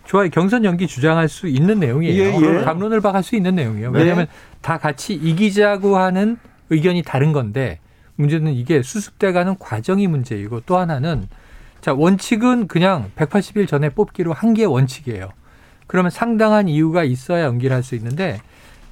[0.04, 0.30] 좋아요.
[0.30, 2.22] 경선 연기 주장할 수 있는 내용이에요.
[2.22, 2.64] 예, 예.
[2.64, 3.90] 감론을 박할 수 있는 내용이에요.
[3.90, 4.32] 왜냐하면 네.
[4.62, 6.38] 다 같이 이기자고 하는
[6.70, 7.80] 의견이 다른 건데
[8.16, 11.28] 문제는 이게 수습돼가는 과정이 문제이고 또 하나는
[11.80, 15.30] 자 원칙은 그냥 180일 전에 뽑기로 한게 원칙이에요.
[15.86, 18.40] 그러면 상당한 이유가 있어야 연기를 할 수 있는데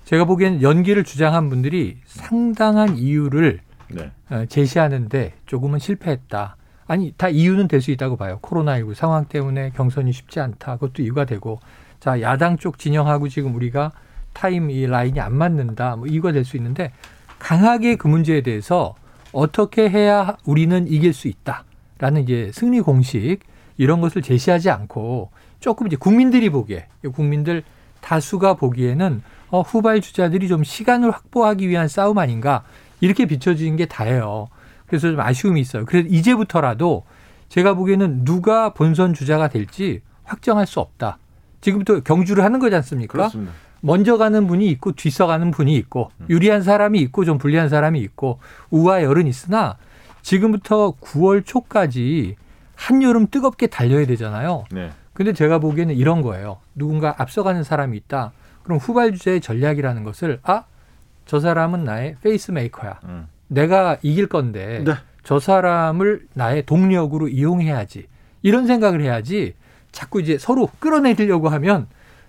[0.04, 4.10] 제가 보기에는 연기를 주장한 분들이 상당한 이유를 네.
[4.30, 6.56] 어, 제시하는데 조금은 실패했다.
[6.86, 8.38] 아니 다 이유는 될 수 있다고 봐요.
[8.42, 10.74] 코로나19 상황 때문에 경선이 쉽지 않다.
[10.76, 11.60] 그것도 이유가 되고
[12.00, 13.92] 자 야당 쪽 진영하고 지금 우리가
[14.32, 15.96] 타임 이 라인이 안 맞는다.
[15.96, 16.92] 뭐 이유가 될 수 있는데
[17.38, 18.94] 강하게 그 문제에 대해서
[19.32, 23.40] 어떻게 해야 우리는 이길 수 있다라는 이제 승리 공식
[23.76, 27.62] 이런 것을 제시하지 않고 조금 이제 국민들이 보기에 국민들
[28.00, 32.64] 다수가 보기에는 어, 후발 주자들이 좀 시간을 확보하기 위한 싸움 아닌가
[33.00, 34.48] 이렇게 비춰지는 게 다예요.
[34.86, 35.84] 그래서 좀 아쉬움이 있어요.
[35.84, 37.04] 그래서 이제부터라도
[37.48, 41.18] 제가 보기에는 누가 본선 주자가 될지 확정할 수 없다.
[41.60, 43.12] 지금부터 경주를 하는 거지 않습니까?
[43.12, 43.52] 그렇습니다.
[43.80, 46.26] 먼저 가는 분이 있고 뒤서 가는 분이 있고 음.
[46.28, 49.76] 유리한 사람이 있고 좀 불리한 사람이 있고 우와 열은 있으나
[50.22, 52.36] 지금부터 9월 초까지
[52.74, 54.64] 한여름 뜨겁게 달려야 되잖아요.
[54.70, 54.90] 네.
[55.12, 56.58] 근데 제가 보기에는 이런 거예요.
[56.74, 58.32] 누군가 앞서가는 사람이 있다.
[58.64, 60.64] 그럼 후발 주자의 전략이라는 것을 아,
[61.26, 63.00] 저 사람은 나의 페이스메이커야.
[63.04, 63.28] 음.
[63.48, 64.94] 내가 이길 건데 네.
[65.22, 68.06] 저 사람을 나의 동력으로 이용해야지.
[68.42, 69.54] 이런 생각을 해야지
[69.90, 71.88] 자꾸 이제 서로 끌어내리려고 하면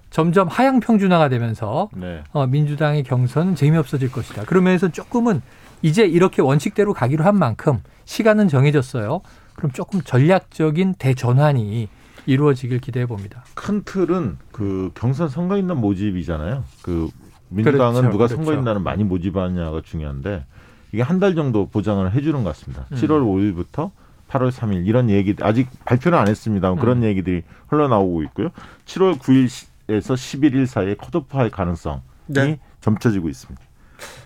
[0.09, 2.23] 점점 하향 평준화가 되면서 네.
[2.31, 4.45] 어, 민주당의 경선은 재미없어질 것이다.
[4.45, 5.41] 그러면서 조금은
[5.81, 9.21] 이제 이렇게 원칙대로 가기로 한 만큼 시간은 정해졌어요.
[9.55, 11.89] 그럼 조금 전략적인 대전환이
[12.25, 13.43] 이루어지길 기대해 봅니다.
[13.53, 16.63] 큰 틀은 그 경선 선거인단 모집이잖아요.
[16.81, 17.09] 그
[17.49, 18.35] 민주당은 그렇죠, 누가 그렇죠.
[18.43, 20.45] 선거인단을 많이 모집하냐가 중요한데
[20.93, 22.85] 이게 한 달 정도 보장을 해주는 것 같습니다.
[22.91, 22.97] 음.
[22.97, 23.91] 7월 5일부터
[24.29, 26.71] 8월 3일 이런 얘기 아직 발표는 안 했습니다.
[26.73, 26.77] 음.
[26.77, 28.49] 그런 얘기들이 흘러나오고 있고요.
[28.85, 32.59] 7월 9일에서 11일 사이에 컷오프할 가능성이 네.
[32.81, 33.61] 점쳐지고 있습니다.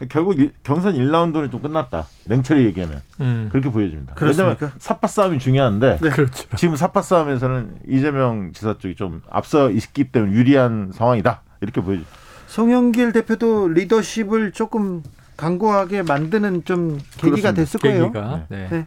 [0.10, 2.06] 결국 이- 경선 1라운드는 좀 끝났다.
[2.26, 3.48] 냉철히 얘기하면 음.
[3.52, 4.16] 그렇게 보여집니다.
[4.16, 4.56] 그렇습니까?
[4.60, 6.10] 왜냐하면 샅바 싸움이 중요한데 네.
[6.10, 6.46] 그렇죠.
[6.58, 11.42] 지금 샅바 싸움에서는 이재명 지사 쪽이 좀 앞서 있기 때문에 유리한 상황이다.
[11.62, 12.04] 이렇게 보여죠.
[12.52, 15.04] 송영길 대표도 리더십을 조금
[15.42, 17.54] 강고하게 만드는 좀 계기가 그렇습니다.
[17.54, 18.12] 됐을 거예요.
[18.12, 18.46] 계기가.
[18.50, 18.68] 네.
[18.70, 18.86] 네.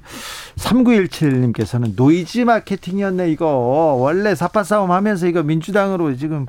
[0.55, 3.47] 3917님께서는 노이즈 마케팅이었네 이거
[3.99, 6.47] 원래 샅바 싸움 하면서 이거 민주당으로 지금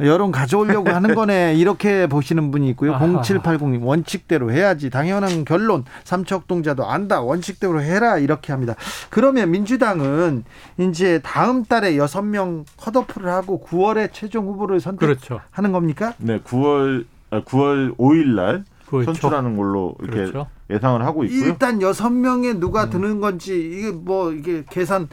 [0.00, 2.94] 여론 가져오려고 하는 거네 이렇게 보시는 분이 있고요.
[2.94, 3.20] 아하.
[3.20, 8.74] 0780님 원칙대로 해야지 당연한 결론 삼척동자도 안다 원칙대로 해라 이렇게 합니다.
[9.10, 10.44] 그러면 민주당은
[10.78, 15.40] 이제 다음 달에 6명 컷오프를 하고 9월에 최종 후보를 선택하는 그렇죠.
[15.72, 16.14] 겁니까?
[16.16, 18.64] 네, 9월 9월 5일 날
[18.98, 19.12] 그렇죠.
[19.12, 20.46] 선출하는 걸로 이렇게 그렇죠.
[20.70, 21.44] 예상을 하고 있고요.
[21.46, 22.60] 일단 여섯 명에 음.
[22.60, 25.08] 누가 드는 건지 이게 뭐 이게 계산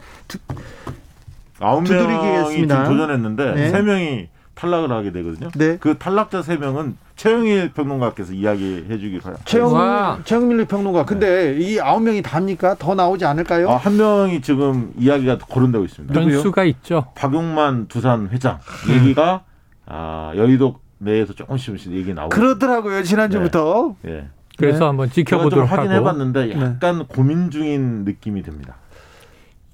[1.60, 2.66] 아홉 명이.
[2.66, 3.68] 도전했는데 네.
[3.70, 5.50] 세 명이 탈락을 하게 되거든요.
[5.56, 5.78] 네.
[5.78, 9.36] 그 탈락자 세 명은 최영일 평론가께서 이야기해 주기로 해요.
[9.44, 10.18] 최영 와.
[10.24, 11.04] 최영밀 평론가.
[11.04, 12.76] 근데 이 아홉 명이 답니까?
[12.78, 13.70] 더 나오지 않을까요?
[13.70, 16.14] 아, 한 명이 지금 이야기가 거론되고 있습니다.
[16.14, 16.34] 누구요?
[16.36, 17.06] 변수가 있죠.
[17.14, 19.44] 박용만 두산 회장 얘기가
[19.86, 23.96] 아, 여의도 내에서 조금씩 조금씩 얘기 나오고 그러더라고요 지난주부터.
[24.06, 24.28] 예.
[24.56, 24.84] 그래서 네.
[24.84, 28.76] 한번 지켜보도록 하고 확인해봤는데 약간 고민 중인 느낌이 듭니다.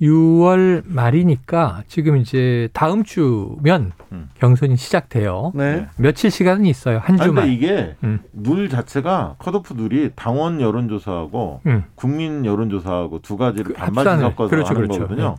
[0.01, 4.29] 6월 말이니까 지금 이제 다음 주면 음.
[4.35, 5.53] 경선이 시작돼요.
[5.55, 5.89] 네.
[5.97, 6.99] 며칠 시간은 있어요.
[6.99, 7.49] 한 아니, 근데 주만.
[7.49, 8.21] 이게 음.
[8.35, 11.85] 룰 자체가 컷오프 룰이 당원 여론조사하고 음.
[11.95, 14.23] 국민 여론조사하고 두 가지를 그 반반씩 합산을.
[14.31, 15.01] 섞어서 그렇죠, 하는 그렇죠.
[15.01, 15.37] 거거든요.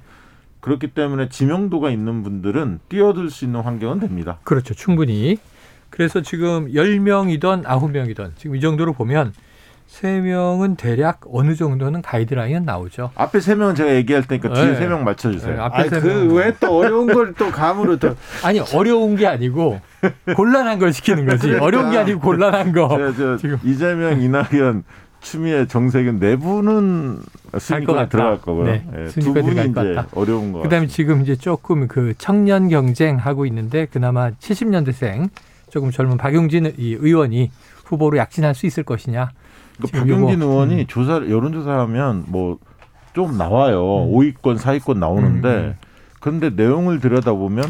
[0.60, 4.40] 그렇기 때문에 지명도가 있는 분들은 뛰어들 수 있는 환경은 됩니다.
[4.44, 4.74] 그렇죠.
[4.74, 5.38] 충분히.
[5.90, 9.34] 그래서 지금 10명이던 9명이던 지금 이 정도로 보면
[9.90, 13.12] 3명은 대략 어느 정도는 가이드라인은 나오죠.
[13.16, 14.76] 앞에 세 명은 제가 얘기할 테니까 뒤에 네.
[14.76, 15.54] 세명 맞춰주세요.
[15.56, 19.80] 네, 앞에 아니 그왜 또 어려운 걸 또 감으로 또 아니 어려운 게 아니고
[20.36, 21.44] 곤란한 걸 시키는 거지.
[21.44, 21.66] 그러니까.
[21.66, 22.90] 어려운 게 아니고 곤란한 거.
[22.90, 23.58] 제가 저 지금.
[23.64, 24.84] 이재명, 이낙연,
[25.22, 27.20] 추미애, 정세균 네 분은
[27.54, 28.10] 것 순위권에 같다.
[28.10, 28.66] 들어갈 거고요.
[28.66, 30.08] 네, 예, 두 순위권에 분이 이제 같다.
[30.16, 30.60] 어려운 거.
[30.64, 35.30] 그다음에 지금 이제 조금 그 청년 경쟁 하고 있는데 그나마 70년대생
[35.78, 37.52] 조금 젊은 박용진 이 의원이
[37.86, 39.30] 후보로 약진할 수 있을 것이냐.
[39.80, 40.88] 그 박용진 요거, 의원이 음.
[40.88, 42.58] 조사 여론조사하면 뭐
[43.18, 44.04] 좀 나와요.
[44.04, 44.12] 음.
[44.14, 45.76] 5위권, 4위권 나오는데 음, 음.
[46.20, 47.64] 그런데 내용을 들여다보면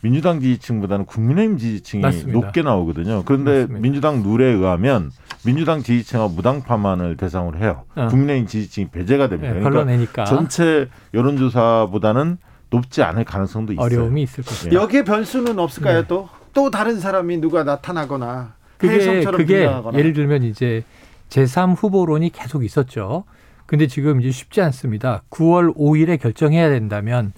[0.00, 2.32] 민주당 지지층보다는 국민의힘 지지층이 맞습니다.
[2.40, 3.22] 높게 나오거든요.
[3.26, 3.80] 그런데 맞습니다.
[3.80, 5.10] 민주당 룰에 의하면
[5.44, 7.84] 민주당 지지층과 무당파만을 대상으로 해요.
[7.96, 8.06] 어.
[8.08, 9.52] 국민의힘 지지층이 배제가 됩니다.
[9.52, 12.38] 네, 그러니까 걸러내니까 전체 여론조사보다는
[12.70, 13.84] 높지 않을 가능성도 있어요.
[13.84, 14.72] 어려움이 있을 것이다.
[14.72, 14.76] 예.
[14.76, 16.04] 여기에 변수는 없을까요?
[16.06, 19.98] 또 또 다른 사람이 누가 나타나거나 그게 그게 등장하거나.
[19.98, 20.84] 예를 들면 이제
[21.28, 23.24] 제3 후보론이 계속 있었죠.
[23.66, 25.22] 근데 지금 이제 쉽지 않습니다.
[25.30, 27.32] 9월 5일에 결정해야 된다면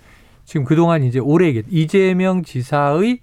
[0.45, 3.21] 지금 그동안 이제 올해 이재명 지사의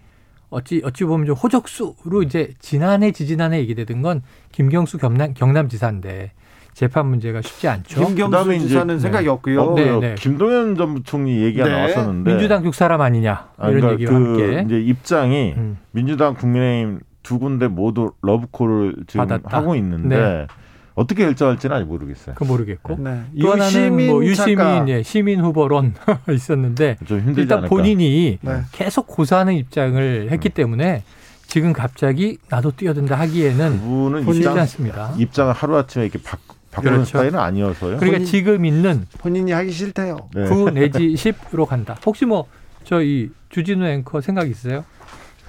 [0.49, 6.31] 어찌 어찌 보면 좀 호적수로 이제 지난해 지지난해 얘기되던 건 김경수 경남 경남지사인데
[6.73, 7.99] 재판 문제가 쉽지 않죠.
[8.05, 8.99] 김경수 그다음에 이제- 지사는 네.
[8.99, 9.61] 생각이 없고요.
[9.61, 10.15] 어, 네, 그 네.
[10.17, 11.71] 김동연 전 부총리 얘기가 네.
[11.71, 15.77] 나왔었는데 민주당 쪽 사람 아니냐 아, 이런 그러니까 얘기와 그 함께 이제 입장이 음.
[15.91, 19.57] 민주당 국민의힘 두 군데 모두 러브콜을 지금 받았다.
[19.57, 20.47] 하고 있는데 네.
[20.95, 22.35] 어떻게 결정할지는 아직 모르겠어요.
[22.35, 23.21] 그 모르겠고 네.
[23.41, 24.23] 또 하나는 유시민 뭐.
[24.25, 25.93] 유시민 예, 시민 후보론
[26.29, 27.67] 있었는데 일단 않을까.
[27.69, 28.61] 본인이 네.
[28.71, 31.03] 계속 고사하는 입장을 했기 때문에
[31.47, 35.13] 지금 갑자기 나도 뛰어든다 하기에는 그분은 입장, 않습니다.
[35.17, 36.37] 입장을 하루 아침에 이렇게 바,
[36.73, 37.05] 바꾸는 그렇죠.
[37.05, 37.97] 스타일은 아니어서요.
[37.97, 40.17] 그러니까 본인- 지금 있는 본인이 하기 싫대요.
[40.33, 40.45] 네.
[40.45, 41.95] 9 내지 10으로 간다.
[42.05, 42.45] 혹시 뭐
[42.83, 44.83] 저희 주진우 앵커 생각 있으세요?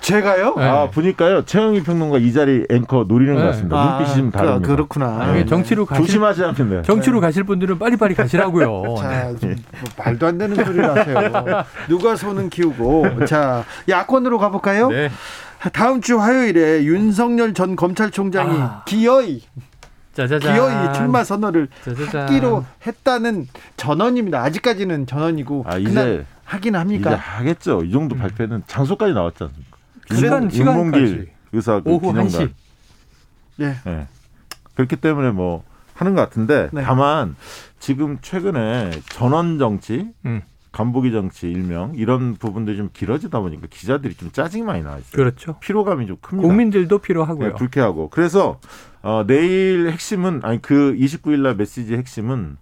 [0.01, 0.55] 제가요?
[0.59, 0.65] 네.
[0.65, 3.41] 아 보니까요 최영희 평론가 이 자리 앵커 노리는 네.
[3.41, 3.77] 것 같습니다.
[3.81, 4.61] 아, 눈빛이 좀 다릅니다.
[4.69, 5.33] 그, 그렇구나.
[5.33, 5.47] 네.
[5.47, 6.83] 정치로 가실 조심하셔야 됩니다.
[6.83, 8.97] 정치로 가실 분들은 빨리 빨리 가시라고요.
[9.01, 9.39] 자, 네.
[9.39, 9.55] 좀뭐
[9.97, 11.65] 말도 안 되는 소리를 하세요.
[11.89, 13.25] 누가 손은 키우고.
[13.25, 14.91] 자, 야권으로 가볼까요?
[14.91, 15.11] 네.
[15.73, 18.83] 다음 주 화요일에 윤석열 전 검찰총장이 아.
[18.85, 19.41] 기어이,
[20.15, 20.55] 짜자잔.
[20.55, 22.23] 기어이 출마 선언을 짜자잔.
[22.23, 24.43] 하기로 했다는 전언입니다.
[24.43, 25.65] 아직까지는 전언이고.
[25.67, 27.15] 아, 이제 하긴 이제 합니까?
[27.17, 27.83] 하겠죠.
[27.85, 29.77] 이 정도 발표는 장소까지 나왔지 않습니까?
[30.15, 31.03] 시간, 윤- 시간 까지.
[31.05, 32.29] 윤몽길 의사 그 오후 기념관.
[32.29, 32.51] 1시.
[33.61, 33.77] 예.
[33.87, 34.07] 예.
[34.75, 36.83] 그렇기 때문에 뭐 하는 것 같은데 네.
[36.83, 37.37] 다만
[37.79, 40.43] 지금 최근에 전원 정치, 음.
[40.73, 45.13] 간보기 정치 일명 이런 부분들이 좀 길어지다 보니까 기자들이 좀 짜증 많이 나와 있어요.
[45.13, 45.57] 그렇죠.
[45.61, 46.49] 피로감이 좀 큽니다.
[46.49, 47.49] 국민들도 필요하고요.
[47.51, 48.11] 네, 불쾌하고.
[48.11, 48.59] 그래서
[49.05, 52.57] 어, 내일 핵심은 아니 그 29일 날 메시지 핵심은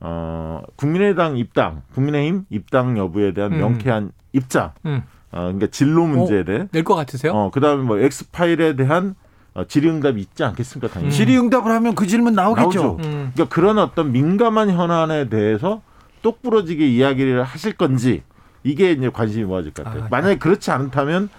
[0.00, 3.58] 어, 국민의당 입당, 국민의힘 입당 여부에 대한 음.
[3.58, 4.72] 명쾌한 입장.
[4.84, 5.02] 음.
[5.32, 6.66] 어, 그러니까 진로 문제에 대해.
[6.72, 7.32] 낼 것 같으세요?
[7.32, 9.14] 어, 그다음에 뭐 엑스 파일에 대한
[9.54, 11.08] 어, 질의응답이 있지 않겠습니까, 당연히.
[11.08, 11.16] 음.
[11.16, 12.96] 질의응답을 하면 그 질문 나오겠죠.
[13.02, 13.30] 음.
[13.34, 15.80] 그러니까 그런 어떤 민감한 현안에 대해서
[16.22, 18.22] 똑부러지게 이야기를 하실 건지
[18.64, 20.04] 이게 이제 관심이 모아질 것 같아요.
[20.04, 21.30] 아, 만약에 그렇지 않다면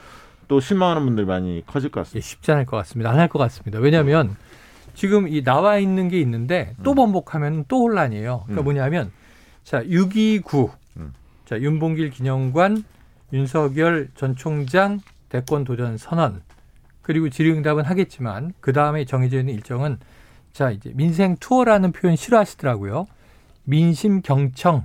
[0.51, 2.27] 또 실망하는 분들 많이 커질 것 예, 같습니다.
[2.27, 3.09] 쉽지 않을 것 같습니다.
[3.09, 3.79] 안 할 것 같습니다.
[3.79, 4.35] 왜냐하면
[4.95, 8.41] 지금 이 나와 있는 게 있는데 또 번복하면 또 혼란이에요.
[8.43, 8.63] 그러니까 음.
[8.65, 9.11] 뭐냐면
[9.63, 11.13] 자 629, 음.
[11.45, 12.83] 자 윤봉길 기념관,
[13.31, 16.41] 윤석열 전 총장 대권 도전 선언
[17.01, 19.99] 그리고 질의응답은 하겠지만 그 다음에 정해져 있는 일정은
[20.51, 23.07] 자 이제 민생 투어라는 표현 싫어하시더라고요.
[23.63, 24.83] 민심 경청을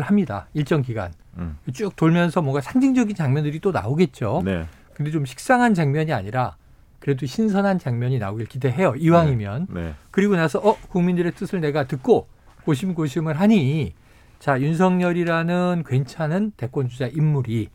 [0.00, 0.48] 합니다.
[0.52, 1.56] 일정 기간 음.
[1.72, 4.42] 쭉 돌면서 뭔가 상징적인 장면들이 또 나오겠죠.
[4.44, 4.66] 네.
[4.96, 6.56] 근데 좀 식상한 장면이 아니라
[7.00, 8.94] 그래도 신선한 장면이 나오길 기대해요.
[8.96, 9.66] 이왕이면.
[9.68, 9.94] 네.
[10.10, 12.28] 그리고 나서 어 국민들의 뜻을 내가 듣고
[12.64, 13.92] 고심고심을 하니
[14.38, 17.68] 자 윤석열이라는 괜찮은 대권 주자 인물이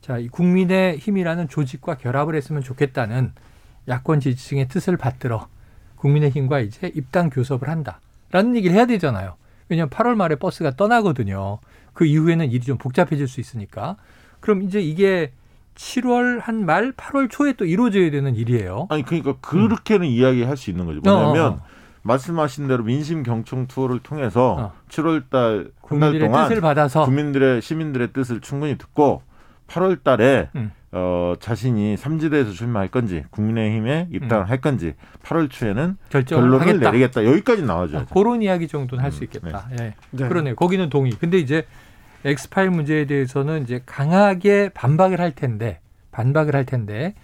[0.00, 3.32] 자 이 국민의 힘이라는 조직과 결합을 했으면 좋겠다는
[3.88, 5.48] 야권 지지층의 뜻을 받들어
[5.96, 9.36] 국민의 힘과 이제 입당 교섭을 한다라는 얘기를 해야 되잖아요.
[9.68, 11.58] 왜냐하면 8월 말에 버스가 떠나거든요.
[11.92, 13.96] 그 이후에는 일이 좀 복잡해질 수 있으니까.
[14.40, 15.32] 그럼 이제 이게
[15.76, 18.86] 7월 한 말 8월 초에 또 이루어져야 되는 일이에요.
[18.90, 21.00] 아니 그러니까 그렇게는 이야기할 수 있는 거죠.
[21.04, 21.60] 뭐냐면 어.
[22.02, 24.72] 말씀하신 대로 민심 경청 투어를 통해서 어.
[24.88, 29.22] 7월달 한달 국민들의 동안 뜻을 받아서 국민들의 시민들의 뜻을 충분히 듣고
[29.68, 30.72] 8월달에 음.
[30.92, 36.90] 어, 자신이 삼지대에서 출마할 건지 국민의힘에 입당을 할 건지 8월 초에는 결론을 하겠다.
[36.90, 37.24] 내리겠다.
[37.24, 39.68] 여기까지 나와줘야 아, 죠 그런 이야기 정도는 할수 음, 있겠다.
[39.72, 39.94] 예.
[40.12, 40.28] 네.
[40.28, 40.54] 그러네요.
[40.54, 41.12] 거기는 동의.
[41.12, 41.66] 근데 이제
[42.26, 45.78] 엑스파일 문제에 대해서는 이제 강하게 반박을 할 텐데
[46.10, 47.14] 반박을 할 텐데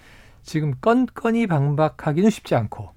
[0.43, 2.91] 지금 건건이 반박하기는 쉽지 않고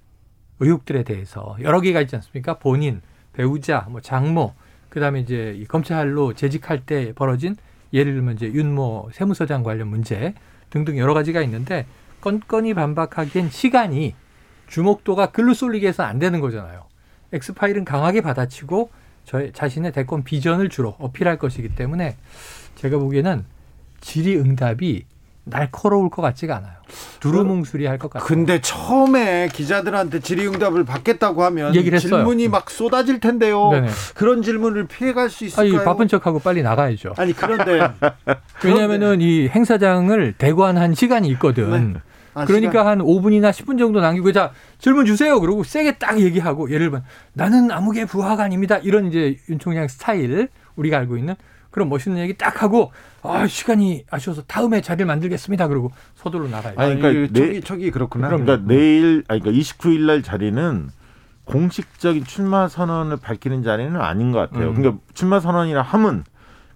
[0.59, 2.59] 의혹들에 대해서 여러 개가 있지 않습니까?
[2.59, 3.01] 본인,
[3.33, 4.53] 배우자, 뭐 장모,
[4.89, 7.55] 그다음에 이제 이 검찰로 재직할 때 벌어진
[7.91, 10.35] 예를 들면 이제 윤모 세무서장 관련 문제
[10.69, 11.87] 등등 여러 가지가 있는데
[12.21, 14.15] 건건이 반박하기엔 시간이
[14.67, 16.85] 주목도가 글로 쏠리게 해서 안 되는 거잖아요.
[17.33, 18.91] 엑스파일은 강하게 받아치고
[19.25, 22.15] 저 자신의 대권 비전을 주로 어필할 것이기 때문에
[22.75, 23.45] 제가 보기에는
[24.01, 25.05] 질의응답이
[25.47, 26.73] 날카로울 것 같지가 않아요.
[27.19, 28.27] 두루뭉술이 할 것 같아요.
[28.27, 31.73] 근데 처음에 기자들한테 질의응답을 받겠다고 하면.
[31.73, 33.69] 질문이 막 쏟아질 텐데요.
[33.71, 33.89] 네네.
[34.15, 35.85] 그런 질문을 피해갈 수 아니 있을까요?
[35.85, 37.13] 바쁜 척하고 빨리 나가야죠.
[37.17, 37.79] 아니 그런데
[38.63, 41.93] 왜냐하면은 이 행사장을 대관한 시간이 있거든.
[41.93, 41.99] 네.
[42.35, 45.39] 아, 그러니까 시간- 한 5분이나 10분 정도 남기고 자 질문 주세요.
[45.39, 48.77] 그러고 세게 딱 얘기하고 예를 들면 나는 아무개 부하가 아닙니다.
[48.77, 51.35] 이런 이제 윤 총장 스타일 우리가 알고 있는
[51.71, 55.67] 그런 멋있는 얘기 딱 하고 아 시간이 아쉬워서 다음에 자리를 만들겠습니다.
[55.69, 56.73] 그러고 서둘러 나가요.
[56.77, 58.27] 아니, 그러니까 아니, 내- 촉이 촉이 그렇구나.
[58.29, 60.89] 그러니까 내일 아니 그러니까 29일 날 자리는
[61.45, 64.69] 공식적인 출마 선언을 밝히는 자리는 아닌 것 같아요.
[64.69, 64.75] 음.
[64.75, 66.23] 그러니까 출마 선언이라 함은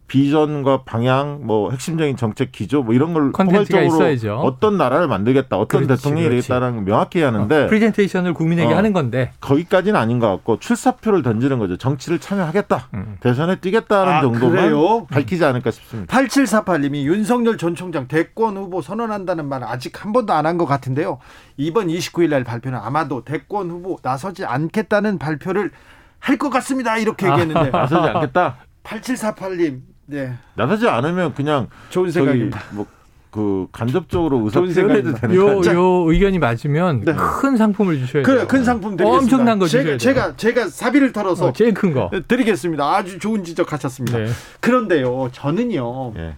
[0.10, 4.36] 비전과 방향, 뭐 핵심적인 정책 기조 뭐 이런 걸 포괄적으로 있어야죠.
[4.40, 6.48] 어떤 나라를 만들겠다, 어떤 그렇지, 대통령이 그렇지.
[6.50, 8.76] 되겠다라는 걸 명확히 해야 하는데 프레젠테이션을 국민에게 어.
[8.78, 11.78] 하는 건데 거기까지는 아닌 것 같고 출사표를 던지는 거죠.
[11.78, 13.16] 정치를 참여하겠다, 음.
[13.22, 15.06] 대선에 뛰겠다는 아, 정도만 그래요?
[15.10, 16.18] 밝히지 않을까 싶습니다.
[16.18, 21.20] 8748님이 윤석열 전 총장 대권 후보 선언한다는 말 아직 한 번도 안 한 것 같은데요.
[21.58, 25.72] 이번 29일 날 발표는 아마도 대권 후보 나서지 않겠다는 발표를
[26.20, 26.98] 할 것 같습니다.
[26.98, 28.58] 이렇게 얘기했는데 나서지 않겠다.
[28.84, 32.62] 8748님 네 나서지 않으면 그냥 좋은 생각입니다.
[32.72, 32.86] 뭐
[33.32, 35.14] 그 간접적으로 의사 표현해도.
[35.14, 37.14] 되는 요, 거요 의견이 맞으면 네.
[37.14, 38.38] 큰 상품을 주셔야 돼요.
[38.40, 39.24] 그 큰 상품 드리겠습니다.
[39.36, 39.98] 엄청난 거 제가, 주셔야 돼요.
[40.00, 42.10] 제가 제가 사비를 털어서 어, 제일 큰 거.
[42.28, 42.84] 드리겠습니다.
[42.84, 44.18] 아주 좋은 지적하셨습니다.
[44.18, 44.30] 네.
[44.62, 46.36] 그런데요, 저는요 예.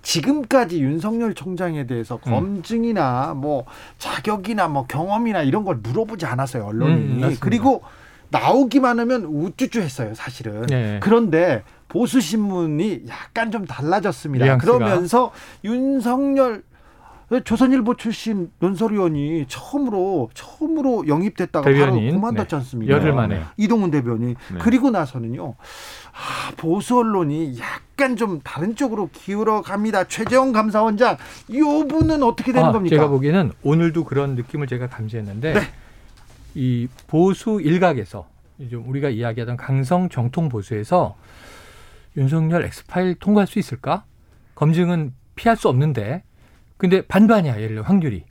[0.00, 2.30] 지금까지 윤석열 총장에 대해서 음.
[2.30, 3.64] 검증이나 뭐
[3.98, 6.94] 자격이나 뭐 경험이나 이런 걸 물어보지 않았어요 언론이.
[7.22, 7.82] 음, 그리고
[8.30, 10.62] 나오기만 하면 우쭈쭈했어요 사실은.
[10.66, 10.98] 네.
[11.02, 11.62] 그런데
[11.94, 14.44] 보수 신문이 약간 좀 달라졌습니다.
[14.44, 14.78] 뉘앙스가.
[14.78, 15.30] 그러면서
[15.62, 16.64] 윤석열
[17.44, 22.08] 조선일보 출신 논설위원이 처음으로 처음으로 영입됐다가 대변인.
[22.08, 22.56] 바로 그만뒀지 네.
[22.56, 22.92] 않습니까?
[22.92, 24.58] 열흘 만에 이동훈 대변인 네.
[24.60, 30.02] 그리고 나서는요 아, 보수 언론이 약간 좀 다른 쪽으로 기울어 갑니다.
[30.02, 31.16] 최재형 감사원장
[31.48, 32.96] 이 부분은 어떻게 되는 아, 겁니까?
[32.96, 35.60] 제가 보기에는 오늘도 그런 느낌을 제가 감지했는데 네.
[36.56, 38.26] 이 보수 일각에서
[38.68, 41.14] 좀 우리가 이야기하던 강성 정통 보수에서
[42.16, 44.04] 윤석열 엑스파일 통과할 수 있을까?
[44.54, 46.22] 검증은 피할 수 없는데
[46.76, 48.24] 근데 반반이야 예를 들어 확률이.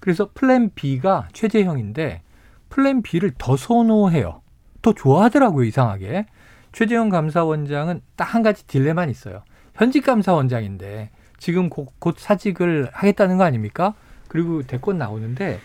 [0.00, 2.22] 그래서 플랜 B가 최재형인데
[2.68, 4.42] 플랜 B를 더 선호해요.
[4.82, 6.26] 더 좋아하더라고요 이상하게.
[6.72, 9.42] 최재형 감사원장은 딱 한 가지 딜레만 있어요.
[9.74, 13.94] 현직 감사원장인데 지금 곧, 곧 사직을 하겠다는 거 아닙니까?
[14.28, 15.58] 그리고 대권 나오는데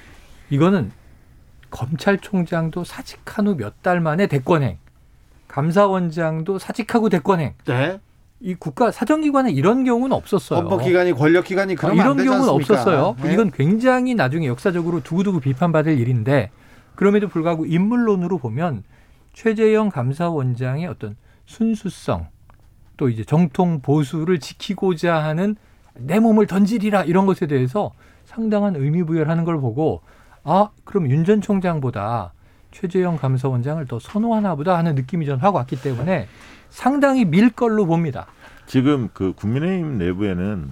[0.49, 0.91] 이거는
[1.69, 4.77] 검찰총장도 사직한 후 몇 달 만에 대권행,
[5.51, 7.53] 감사원장도 사직하고 대권행.
[7.65, 7.99] 네.
[8.39, 10.61] 이 국가 사정기관에 이런 경우는 없었어요.
[10.61, 12.73] 헌법기관이 권력기관이 그런 아, 이런 경우는 않습니까?
[12.73, 13.15] 없었어요.
[13.21, 13.33] 네.
[13.33, 16.49] 이건 굉장히 나중에 역사적으로 두고두고 비판받을 일인데
[16.95, 18.83] 그럼에도 불구하고 인물론으로 보면
[19.33, 22.27] 최재형 감사원장의 어떤 순수성
[22.97, 25.55] 또 이제 정통 보수를 지키고자 하는
[25.93, 27.91] 내 몸을 던지리라 이런 것에 대해서
[28.25, 30.01] 상당한 의미 부여를 하는 걸 보고
[30.43, 32.33] 아 그럼 윤 전 총장보다
[32.71, 36.27] 최재형 감사원장을 더 선호하나 보다 하는 느낌이 전 하고 왔기 때문에
[36.69, 38.27] 상당히 밀 걸로 봅니다.
[38.65, 40.71] 지금 그 국민의힘 내부에는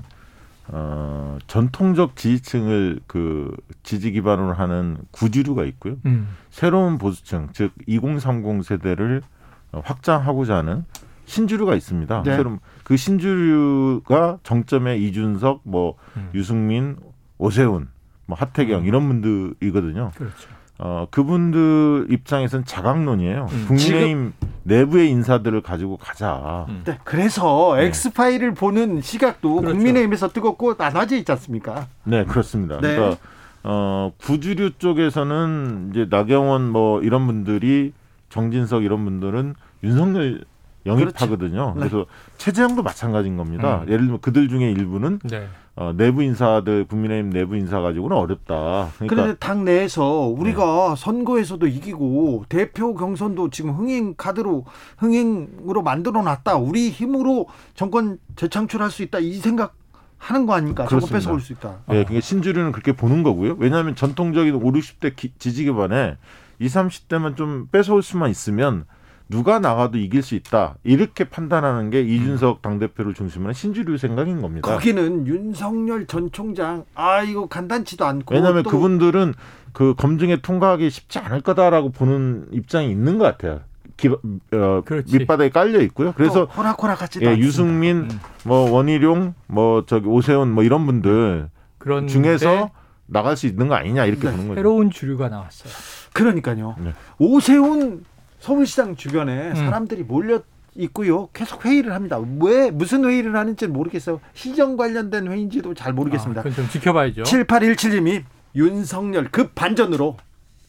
[0.72, 5.96] 어, 전통적 지지층을 그 지지 기반으로 하는 구주류가 있고요.
[6.06, 6.30] 음.
[6.52, 9.24] 새로운 보수층, 즉 2030 세대를
[9.72, 10.86] 확장하고자 하는
[11.26, 12.24] 신주류가 있습니다.
[12.24, 12.36] 네.
[12.36, 16.30] 새로운 그 신주류가 정점에 이준석, 뭐 음.
[16.34, 16.98] 유승민,
[17.38, 17.88] 오세훈,
[18.26, 18.86] 뭐 하태경 음.
[18.86, 20.12] 이런 분들이거든요.
[20.16, 20.59] 그렇죠.
[20.82, 23.48] 어, 그분들 입장에서는 자각론이에요.
[23.52, 23.66] 음.
[23.68, 26.66] 국민의힘 내부의 인사들을 가지고 가자.
[26.70, 26.84] 음.
[26.86, 27.86] 네, 그래서 네.
[27.88, 29.76] 엑스파일을 보는 시각도 그렇죠.
[29.76, 31.88] 국민의힘에서 뜨겁고 나눠져 있지 않습니까?
[32.06, 32.80] 네, 그렇습니다.
[32.80, 32.96] 네.
[32.96, 33.18] 그러니까
[33.64, 37.92] 어, 구주류 쪽에서는 이제 나경원 뭐 이런 분들이
[38.30, 40.46] 정진석 이런 분들은 윤석열
[40.86, 41.74] 영입하거든요.
[41.74, 41.80] 그렇죠.
[41.80, 41.90] 네.
[41.90, 42.06] 그래서
[42.38, 43.82] 최재형도 마찬가지인 겁니다.
[43.82, 43.88] 음.
[43.88, 45.48] 예를 들면 그들 중에 일부는 네.
[45.80, 48.92] 어, 내부 인사들 국민의힘 내부 인사 가지고는 어렵다.
[48.98, 51.02] 그러니까 그런데 당 내에서 우리가 네.
[51.02, 54.66] 선거에서도 이기고 대표 경선도 지금 흥행 카드로
[54.98, 56.58] 흥행으로 만들어 놨다.
[56.58, 59.20] 우리 힘으로 정권 재창출할 수 있다.
[59.20, 59.74] 이 생각
[60.18, 60.86] 하는 거 아닙니까?
[60.86, 61.78] 저거 뺏어올 수 있다.
[61.88, 63.56] 네, 그러니까 신주류는 그렇게 보는 거고요.
[63.58, 66.18] 왜냐하면 전통적인 5, 60대 지지 기반에
[66.60, 68.84] 20, 30대만 좀 뺏어올 수만 있으면
[69.30, 72.62] 누가 나가도 이길 수 있다 이렇게 판단하는 게 이준석 음.
[72.62, 74.68] 당대표를 중심으로 한 신주류 생각인 겁니다.
[74.68, 79.36] 거기는 윤석열 전 총장 아 이거 간단치도 않고 왜냐하면 그분들은
[79.72, 83.62] 그 검증에 통과하기 쉽지 않을 거다라고 보는 입장이 있는 것 같아요.
[83.98, 86.14] 기, 어, 밑바닥에 깔려 있고요.
[86.16, 88.20] 그래서 호락호락하지 예, 유승민, 음.
[88.46, 92.72] 뭐 원희룡, 뭐 저기 오세훈 뭐 이런 분들 그런 중에서
[93.06, 94.32] 나갈 수 있는 거 아니냐 이렇게 네.
[94.32, 94.56] 보는 거죠.
[94.56, 95.74] 새로운 주류가 나왔어요.
[96.14, 96.76] 그러니까요.
[96.80, 96.94] 네.
[97.18, 98.06] 오세훈
[98.40, 99.56] 서울시장 주변에 음.
[99.56, 100.42] 사람들이 몰려
[100.76, 101.30] 있고요.
[101.34, 102.20] 계속 회의를 합니다.
[102.40, 104.22] 왜 무슨 회의를 하는지 모르겠어요.
[104.34, 106.42] 시정 관련된 회의인지도 잘 모르겠습니다.
[106.42, 107.24] 아, 좀 지켜봐야죠.
[107.24, 108.24] 7817님이
[108.56, 110.18] 윤석열 급 반전으로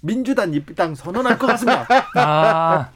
[0.00, 1.86] 민주당 입당 선언할 것 같습니다.
[2.16, 2.88] 아.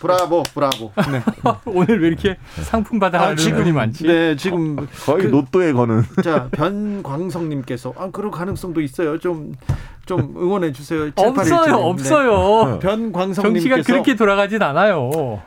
[0.00, 0.92] 브라보, 브라보.
[1.10, 1.22] 네.
[1.66, 4.06] 오늘 왜 이렇게 상품 받아가는 아, 지금 많지?
[4.06, 6.02] 네, 지금 거의 그, 로또에 거는.
[6.22, 9.18] 자, 변광성님께서 아 그럴 가능성도 있어요.
[9.18, 11.10] 좀좀 응원해 주세요.
[11.16, 12.72] 없어요, 없어요.
[12.72, 12.78] 네.
[12.78, 15.42] 변광성님께서 정치가 그렇게 돌아가진 않아요.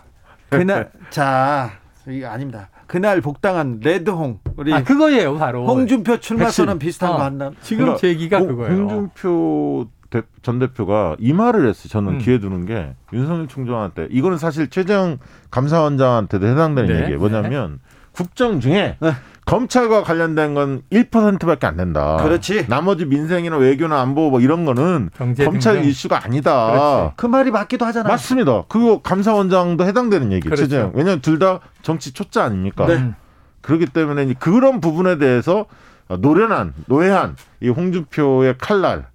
[0.49, 1.71] 그날 자
[2.07, 2.69] 이거 아닙니다.
[2.87, 7.51] 그날 복당한 레드홍 우리 아 그거예요 바로 홍준표 출마 선언 비슷한 어, 거 한다.
[7.61, 8.75] 지금 그러니까 제기가 그거예요.
[8.75, 11.87] 홍준표 대, 전 대표가 이 말을 했어요.
[11.89, 12.17] 저는 음.
[12.19, 15.17] 기회 두는 게 윤석열 총장한테 이거는 사실 최재형
[15.49, 16.99] 감사원장한테도 해당되는 네.
[17.01, 17.17] 얘기예요.
[17.19, 17.97] 뭐냐면 네.
[18.11, 19.13] 국정 중에 네.
[19.45, 22.17] 검찰과 관련된 건 1%밖에 안 된다.
[22.21, 22.67] 그렇지.
[22.67, 25.85] 나머지 민생이나 외교나 안보 뭐 이런 거는 검찰 등등.
[25.89, 26.71] 이슈가 아니다.
[26.71, 27.13] 그렇지.
[27.15, 28.11] 그 말이 맞기도 하잖아요.
[28.11, 28.63] 맞습니다.
[28.67, 30.47] 그거 감사원장도 해당되는 얘기.
[30.49, 30.91] 그렇죠.
[30.93, 32.85] 왜냐하면 둘 다 정치 초짜 아닙니까?
[32.85, 33.13] 네.
[33.61, 35.65] 그렇기 때문에 그런 부분에 대해서
[36.09, 39.05] 노련한 노예한 이 홍준표의 칼날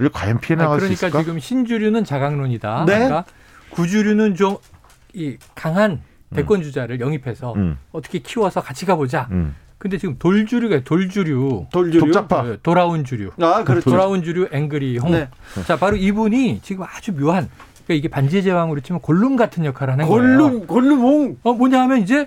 [0.00, 1.10] 을 과연 피해 나갈 그러니까 수 있을까?
[1.10, 2.84] 그러니까 지금 신주류는 자강론이다.
[2.86, 2.94] 네.
[2.94, 3.24] 그러니까
[3.70, 4.58] 구주류는 좀
[5.14, 6.00] 이 강한
[6.34, 7.78] 대권 주자를 영입해서 음.
[7.92, 9.28] 어떻게 키워서 같이 가보자.
[9.30, 9.54] 음.
[9.78, 13.90] 근데 지금 돌주류가 돌주류, 돌주류, 독자파, 네, 돌아온 주류, 아 그렇죠.
[13.90, 15.12] 돌아온 주류 앵그리 홍.
[15.12, 15.28] 네.
[15.66, 17.48] 자 바로 이분이 지금 아주 묘한
[17.84, 20.66] 그러니까 이게 반지의 제왕으로 치면 골룸 같은 역할을 하는 골룸, 거예요.
[20.66, 21.36] 골룸 홍.
[21.44, 22.26] 어 뭐냐하면 이제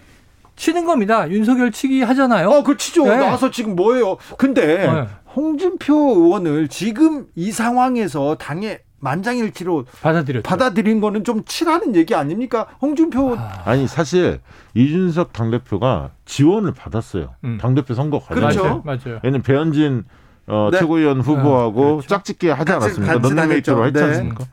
[0.55, 1.29] 치는 겁니다.
[1.29, 2.49] 윤석열 치기 하잖아요.
[2.49, 3.05] 어, 그 치죠.
[3.05, 3.17] 네.
[3.17, 4.17] 나와서 지금 뭐예요?
[4.37, 5.07] 근데 네.
[5.37, 12.65] 홍준표 의원을 지금 이 상황에서 당에 만장일치로 받아들였 받아들인 거는 좀 치라는 얘기 아닙니까?
[12.81, 13.75] 홍준표 아...
[13.75, 14.39] 니 사실
[14.73, 17.35] 이준석 당대표가 지원을 받았어요.
[17.43, 17.59] 음.
[17.61, 18.61] 당대표 선거 과정에서.
[18.61, 18.81] 그렇죠.
[18.83, 19.19] 맞아요.
[19.23, 20.05] 얘는 배현진
[20.47, 20.79] 어, 네.
[20.79, 22.07] 최고위원 후보하고 어, 그렇죠.
[22.07, 23.19] 짝짓기 하지 않았습니까?
[23.19, 24.05] 런닝메이트로 했지 네.
[24.07, 24.45] 않습니까?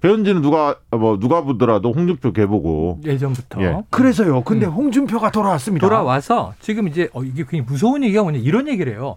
[0.00, 3.82] 배현진은 누가 뭐 누가 보더라도 홍준표 개보고 예전부터 예.
[3.90, 4.44] 그래서요.
[4.44, 4.72] 근데 음.
[4.72, 5.84] 홍준표가 돌아왔습니다.
[5.84, 9.16] 돌아와서 지금 이제 어, 이게 굉장히 무서운 얘기가 뭐냐 이런 얘기를 해요.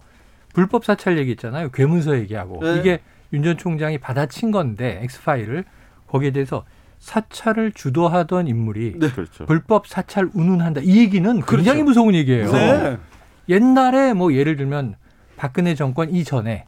[0.54, 1.70] 불법 사찰 얘기 있잖아요.
[1.72, 2.80] 괴문서 얘기하고 네.
[2.80, 3.00] 이게
[3.34, 5.64] 윤 전 총장이 받아친 건데 엑스 파일을
[6.08, 6.66] 거기에 대해서
[7.00, 9.10] 사찰을 주도하던 인물이 네.
[9.10, 9.46] 그렇죠.
[9.46, 11.84] 불법 사찰 운운한다 이 얘기는 굉장히 그렇죠.
[11.86, 12.52] 무서운 얘기예요.
[12.52, 12.98] 네.
[13.50, 14.96] 옛날에 뭐 예를 들면
[15.38, 16.66] 박근혜 정권 이전에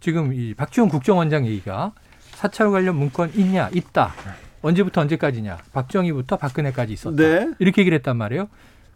[0.00, 1.92] 지금 이 박지원 국정원장 얘기가
[2.32, 3.70] 사찰 관련 문건 있냐?
[3.72, 4.12] 있다.
[4.62, 5.58] 언제부터 언제까지냐?
[5.72, 7.16] 박정희부터 박근혜까지 있었다.
[7.16, 7.50] 네.
[7.58, 8.48] 이렇게 얘기를 했단 말이에요.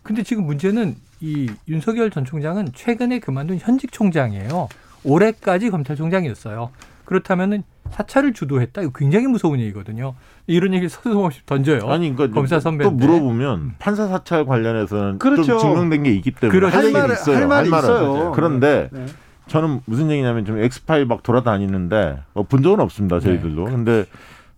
[0.04, 4.68] 근데 지금 문제는 이 윤석열 전 총장은 최근에 그만둔 현직 총장이에요.
[5.02, 6.70] 올해까지 검찰총장이었어요.
[7.04, 8.82] 그렇다면은 사찰을 주도했다.
[8.82, 10.14] 이거 굉장히 무서운 얘기거든요.
[10.46, 11.88] 이런 얘기 서슴없이 던져요.
[11.90, 13.74] 아니, 그러니까 검사 선배 또 물어보면 음.
[13.78, 15.42] 판사 사찰 관련해서는 그렇죠.
[15.44, 16.76] 좀 증명된 게 있기 때문에 그렇죠.
[16.76, 17.36] 할 말이 있어요.
[17.36, 18.32] 할 말이 있어요.
[18.32, 19.06] 그런데 네.
[19.48, 23.64] 저는 무슨 얘기냐면 좀 엑스파일 막 돌아다니는데 어, 본 적은 없습니다 저희들도.
[23.66, 23.70] 네.
[23.70, 24.04] 근데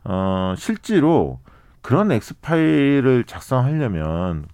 [0.05, 1.40] 어 실제로
[1.82, 4.47] 그런 엑스파일을 작성하려면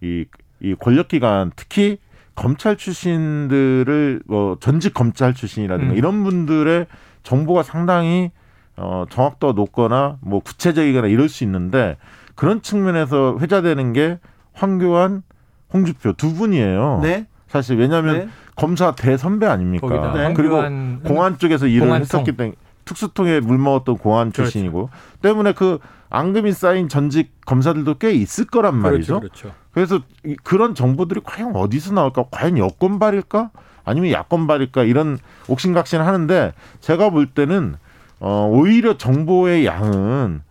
[0.00, 0.26] 이,
[0.60, 1.98] 이 권력기관 특히
[2.34, 5.96] 검찰 출신들을 뭐 전직 검찰 출신이라든가 음.
[5.96, 6.86] 이런 분들의
[7.22, 8.30] 정보가 상당히
[8.76, 11.96] 어 정확도가 높거나 뭐 구체적이거나 이럴 수 있는데
[12.36, 14.18] 그런 측면에서 회자되는 게
[14.52, 15.24] 황교안,
[15.72, 17.00] 홍주표 두 분이에요.
[17.02, 17.26] 네.
[17.48, 18.28] 사실 왜냐하면 네.
[18.54, 20.12] 검사 대선배 아닙니까?
[20.14, 20.32] 네.
[20.34, 20.62] 그리고
[21.04, 22.02] 공안 쪽에서 일을 공안통.
[22.02, 22.54] 했었기 때문에
[22.84, 24.42] 특수통에 물 먹었던 공안 그렇죠.
[24.50, 25.18] 출신이고 그렇죠.
[25.22, 25.78] 때문에 그
[26.10, 29.20] 앙금이 쌓인 전직 검사들도 꽤 있을 거란 말이죠.
[29.20, 29.56] 그렇죠, 그렇죠.
[29.78, 30.00] 그래서
[30.42, 32.24] 그런 정보들이 과연 어디서 나올까?
[32.32, 33.50] 과연 여권발일까?
[33.84, 34.82] 아니면 야권발일까?
[34.82, 37.76] 이런 옥신각신 하는데 제가 볼 때는
[38.18, 40.42] 어 오히려 정보의 양은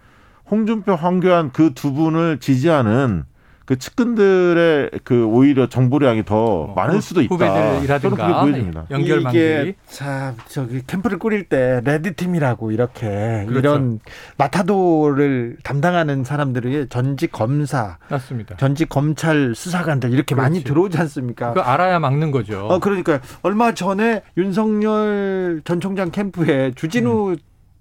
[0.50, 3.26] 홍준표, 황교안 그 두 분을 지지하는
[3.68, 6.36] 그 측근들의 그 오히려 정보량이 더
[6.68, 7.36] 뭐, 많을 수도 있다.
[7.36, 8.47] 후배들이라든가
[8.89, 13.59] 연결망들이 자 저기 캠프를 꾸릴 때 레드 팀이라고 이렇게 그렇죠.
[13.59, 13.99] 이런
[14.38, 18.55] 마타도를 담당하는 사람들이 전직 검사, 맞습니다.
[18.55, 20.49] 전직 검찰 수사관들 이렇게 그렇지.
[20.49, 21.51] 많이 들어오지 않습니까?
[21.51, 22.68] 그 알아야 막는 거죠.
[22.68, 27.38] 어 그러니까 얼마 전에 윤석열 전 총장 캠프에 주진우 음.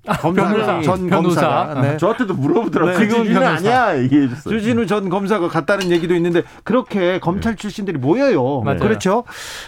[0.06, 1.74] 검사, 전 검사.
[1.82, 1.96] 네.
[1.96, 2.98] 저한테도 물어보더라고요.
[2.98, 3.08] 네.
[3.08, 4.58] 지금 아니야 얘기해 줬어요.
[4.58, 7.56] 주진우 전 검사가 갔다는 얘기도 있는데 그렇게 검찰 네.
[7.56, 8.60] 출신들이 모여요.
[8.62, 8.78] 맞아요.
[8.78, 9.24] 그렇죠.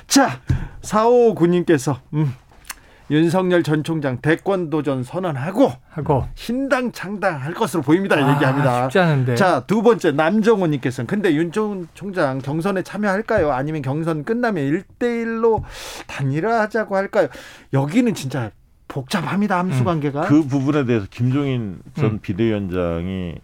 [0.07, 0.41] 자,
[0.82, 2.34] 459님께서 음.
[3.11, 8.16] 윤석열 전 총장 대권 도전 선언하고 하고 신당 창당할 것으로 보입니다.
[8.16, 8.82] 아, 얘기합니다.
[8.82, 9.34] 쉽지 않은데.
[9.34, 13.51] 자, 두 번째 남정호 님께서는 근데 윤 전 총장 경선에 참여할까요?
[13.51, 15.62] 아니면 경선 끝나면 1대1로
[16.07, 17.28] 단일화하자고 할까요?
[17.72, 18.51] 여기는 진짜
[18.89, 20.22] 복잡합니다 함수 관계가.
[20.22, 20.26] 음.
[20.26, 22.18] 그 부분에 대해서 김종인 전 음.
[22.20, 23.34] 비대위원장이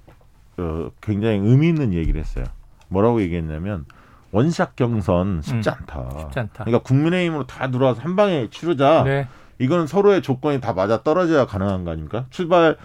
[0.56, 2.44] 어, 굉장히 의미 있는 얘기를 했어요.
[2.88, 3.84] 뭐라고 얘기했냐면
[4.32, 5.74] 원샷 경선 쉽지 음.
[5.78, 6.18] 않다.
[6.20, 6.64] 쉽지 않다.
[6.64, 9.04] 그러니까 국민의힘으로 다 들어와서 한 방에 치르자.
[9.04, 9.28] 네.
[9.58, 12.26] 이거는 서로의 조건이 다 맞아 떨어져야 가능한 거 아닙니까?
[12.30, 12.76] 출발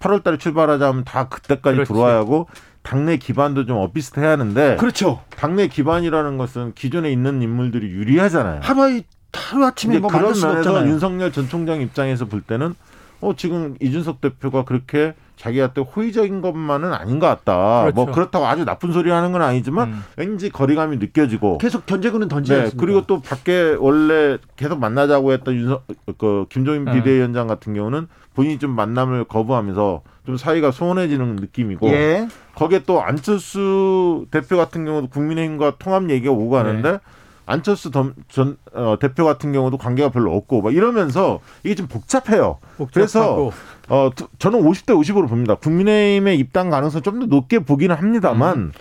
[0.00, 1.92] 8월 달에 출발하자면 다 그때까지 그렇지.
[1.92, 2.48] 들어와야 하고
[2.82, 5.22] 당내 기반도 좀 엇비슷해야 하는데 그렇죠.
[5.30, 8.60] 당내 기반이라는 것은 기존에 있는 인물들이 유리하잖아요.
[8.62, 9.00] 하루
[9.36, 12.74] 하루아침에 뭐 그런 면에서 윤석열 전 총장 입장에서 볼 때는
[13.20, 17.54] 어 지금 이준석 대표가 그렇게 자기한테 호의적인 것만은 아닌 것 같다.
[17.54, 17.94] 뭐 그렇죠.
[17.94, 20.04] 뭐 그렇다고 아주 나쁜 소리 하는 건 아니지만 음.
[20.16, 25.86] 왠지 거리감이 느껴지고 계속 견제구는 던지지 네, 그리고 또 밖에 원래 계속 만나자고 했던 윤석
[26.18, 26.94] 그 김종인 음.
[26.94, 32.28] 비대위원장 같은 경우는 본인이 좀 만남을 거부하면서 좀 사이가 소원해지는 느낌이고 예.
[32.54, 36.98] 거기에 또 안철수 대표 같은 경우도 국민의힘과 통합 얘기가 오고 가는데 네.
[37.46, 37.90] 안철수
[38.28, 42.58] 전 어, 대표 같은 경우도 관계가 별로 없고 막 이러면서 이게 좀 복잡해요.
[42.76, 42.90] 복잡하고.
[42.92, 43.50] 그래서
[43.88, 45.54] 어 저는 50대 50으로 봅니다.
[45.54, 48.72] 국민의힘의 입당 가능성 좀 더 높게 보기는 합니다만 음.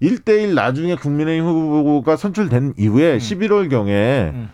[0.00, 3.18] 1대1 나중에 국민의힘 후보가 선출된 이후에 음.
[3.18, 4.50] 11월 경에 음.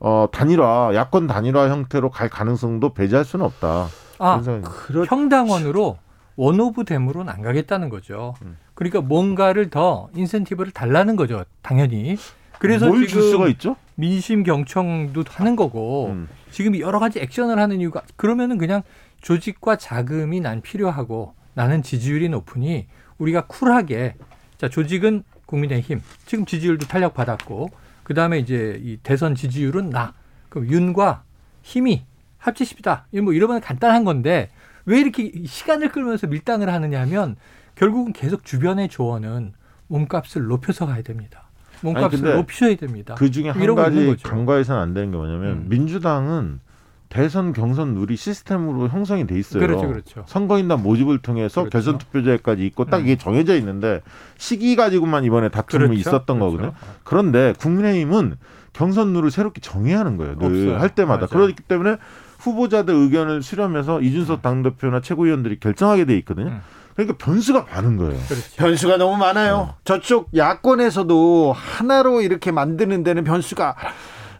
[0.00, 3.88] 어 단일화 야권 단일화 형태로 갈 가능성도 배제할 수는 없다.
[4.20, 4.40] 아,
[4.86, 5.04] 그렇...
[5.04, 5.98] 평당원으로
[6.36, 8.34] one of them으로는 안 가겠다는 거죠.
[8.42, 8.56] 음.
[8.74, 11.44] 그러니까 뭔가를 더 인센티브를 달라는 거죠.
[11.62, 12.16] 당연히.
[12.58, 13.76] 그래서 지금 수가 있죠?
[13.94, 16.28] 민심 경청도 하는 거고 음.
[16.50, 18.82] 지금 여러 가지 액션을 하는 이유가 그러면은 그냥
[19.20, 22.86] 조직과 자금이 난 필요하고 나는 지지율이 높으니
[23.18, 24.14] 우리가 쿨하게
[24.56, 27.70] 자 조직은 국민의힘 지금 지지율도 탄력 받았고
[28.02, 30.14] 그 다음에 이제 이 대선 지지율은 나
[30.48, 31.24] 그럼 윤과
[31.62, 32.04] 힘이
[32.38, 34.50] 합치십시다 뭐 이러면 간단한 건데
[34.84, 37.36] 왜 이렇게 시간을 끌면서 밀당을 하느냐 하면
[37.74, 39.52] 결국은 계속 주변의 조언은
[39.88, 41.47] 몸값을 높여서 가야 됩니다.
[41.82, 43.14] 몸값을 아니, 높이셔야 됩니다.
[43.16, 45.64] 그 중에 한 가지 간과해서는 안 되는 게 뭐냐면 음.
[45.68, 46.60] 민주당은
[47.08, 49.60] 대선 경선 누리 시스템으로 형성이 돼 있어요.
[49.66, 50.24] 그렇죠, 그렇죠.
[50.26, 51.70] 선거인단 모집을 통해서 그렇죠.
[51.72, 53.02] 결선 투표제까지 있고 딱 음.
[53.04, 54.02] 이게 정해져 있는데
[54.36, 56.00] 시기 가지고만 이번에 다툼이 그렇죠.
[56.00, 56.56] 있었던 그렇죠.
[56.56, 56.72] 거거든요.
[57.04, 58.36] 그런데 국민의힘은
[58.74, 60.34] 경선 룰을 새롭게 정해야 하는 거예요.
[60.36, 61.26] 늘 할 때마다.
[61.30, 61.46] 맞아요.
[61.46, 61.96] 그렇기 때문에
[62.40, 66.48] 후보자들 의견을 수렴해서 이준석 당대표나 최고위원들이 결정하게 돼 있거든요.
[66.48, 66.60] 음.
[66.98, 68.18] 그러니까 변수가 많은 거예요.
[68.26, 68.56] 그렇죠.
[68.56, 69.54] 변수가 너무 많아요.
[69.54, 69.74] 어.
[69.84, 73.76] 저쪽 야권에서도 하나로 이렇게 만드는 데는 변수가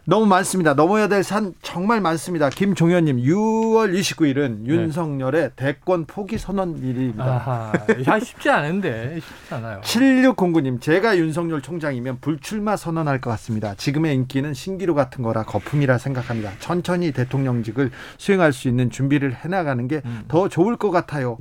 [0.03, 0.73] 너무 많습니다.
[0.73, 2.49] 넘어야 될 산 정말 많습니다.
[2.49, 4.73] 김종현님, 6월 29일은 네.
[4.73, 7.23] 윤석열의 대권 포기 선언일입니다.
[7.23, 9.79] 아하, 쉽지 않은데 쉽지 않아요.
[9.81, 13.73] 7609님, 제가 윤석열 총장이면 불출마 선언할 것 같습니다.
[13.75, 16.51] 지금의 인기는 신기루 같은 거라 거품이라 생각합니다.
[16.59, 20.49] 천천히 대통령직을 수행할 수 있는 준비를 해나가는 게더 음.
[20.49, 21.37] 좋을 것 같아요.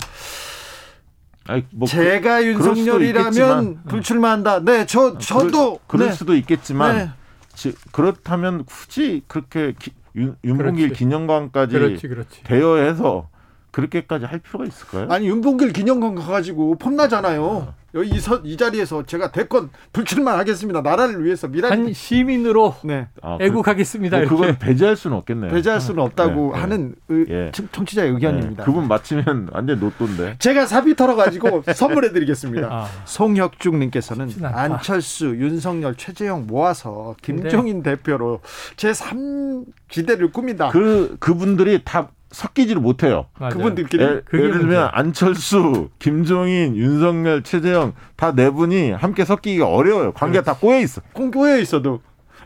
[1.49, 3.83] 아니, 뭐 제가 그, 윤석열이라면 음.
[3.89, 4.61] 불출마한다.
[4.61, 6.13] 네, 저 저도 그럴, 그럴 네.
[6.13, 7.73] 수도 있겠지만 네.
[7.91, 12.43] 그렇다면 굳이 그렇게 기, 윤, 윤봉길 기념관까지 그렇지, 그렇지.
[12.45, 13.31] 대여해서
[13.79, 15.07] 그렇게까지 할 필요가 있을까요?
[15.09, 17.75] 아니 윤봉길 기념관 가가지고 폼나잖아요.
[17.95, 20.83] 여기 이, 서, 이 자리에서 제가 대권 불출마 하겠습니다.
[20.83, 23.09] 나라를 위해서 미라 한 시민으로 네.
[23.23, 24.19] 아, 그 애국하겠습니다.
[24.19, 25.51] 뭐 그건 배제할 수는 없겠네요.
[25.51, 27.53] 배제할 수는 없다고 네, 하는 의, 예.
[27.73, 28.65] 청취자의 의견입니다.
[28.65, 28.67] 네.
[28.67, 30.37] 그분 맞히면 완전 노또인데.
[30.39, 32.69] 제가 사비 털어가지고 선물해드리겠습니다.
[32.71, 32.89] 아.
[33.07, 38.41] 송혁중님께서는 안철수, 윤석열, 최재형 모아서 김종인 대표로
[38.77, 40.69] 제 3지대를 꾸민다.
[40.71, 43.27] 그 그분들이 다 섞이지를 못해요.
[43.39, 43.55] 맞아요.
[43.55, 50.13] 그분들끼리 예, 를 들면 안철수, 김종인, 윤석열, 최재형 다 네 분이 함께 섞이기가 어려워요.
[50.13, 51.01] 관계가 다 꼬여 있어.
[51.13, 52.01] 꼬여 있어도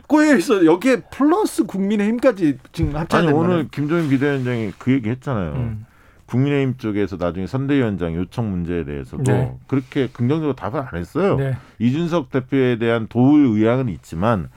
[0.07, 0.65] 꼬여 있어.
[0.65, 3.69] 여기에 플러스 국민의힘까지 지금 합쳐야 아니 오늘 거는.
[3.71, 5.51] 김종인 비대위원장이 그 얘기 했잖아요.
[5.53, 5.85] 음.
[6.25, 9.53] 국민의힘 쪽에서 나중에 선대위원장 요청 문제에 대해서도 네.
[9.67, 11.35] 그렇게 긍정적으로 답을 안 했어요.
[11.35, 11.55] 네.
[11.79, 14.49] 이준석 대표에 대한 도울 의향은 있지만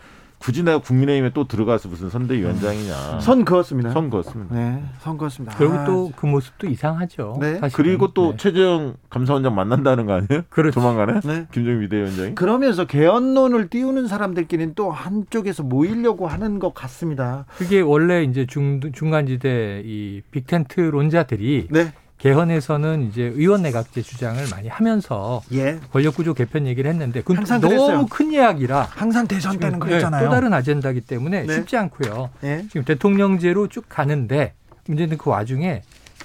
[0.46, 2.94] 굳이 내가 국민의힘에 또 들어가서 무슨 선대위원장이냐.
[3.14, 3.20] 음.
[3.20, 3.90] 선 그었습니다.
[3.90, 4.54] 선 그었습니다.
[4.54, 5.56] 네, 선 그었습니다.
[5.58, 7.38] 그리고 아, 또그 모습도 이상하죠.
[7.40, 7.58] 네.
[7.74, 8.36] 그리고 또 네.
[8.36, 10.42] 최재형 감사원장 만난다는 거 아니에요?
[10.48, 10.78] 그렇죠.
[10.78, 11.18] 조만간에?
[11.24, 11.48] 네.
[11.50, 12.36] 김정일 비대위원장이.
[12.36, 17.46] 그러면서 개헌론을 띄우는 사람들끼리는 또 한쪽에서 모이려고 하는 것 같습니다.
[17.58, 21.92] 그게 원래 이제 중, 중간지대 이 빅텐트 론자들이 네.
[22.26, 25.78] 개헌에서는 이제 의원 내각제 주장을 많이 하면서 예.
[25.92, 28.06] 권력구조 개편 얘기를 했는데 그건 항상 너무 그랬어요.
[28.06, 30.24] 큰 이야기라 항상 대선 때는 그랬잖아요.
[30.24, 31.54] 또 다른 아젠다기 때문에 네.
[31.54, 32.30] 쉽지 않고요.
[32.42, 32.64] 예.
[32.66, 34.54] 지금 대통령제로 쭉 가는데
[34.88, 35.82] 문제는 그 와중에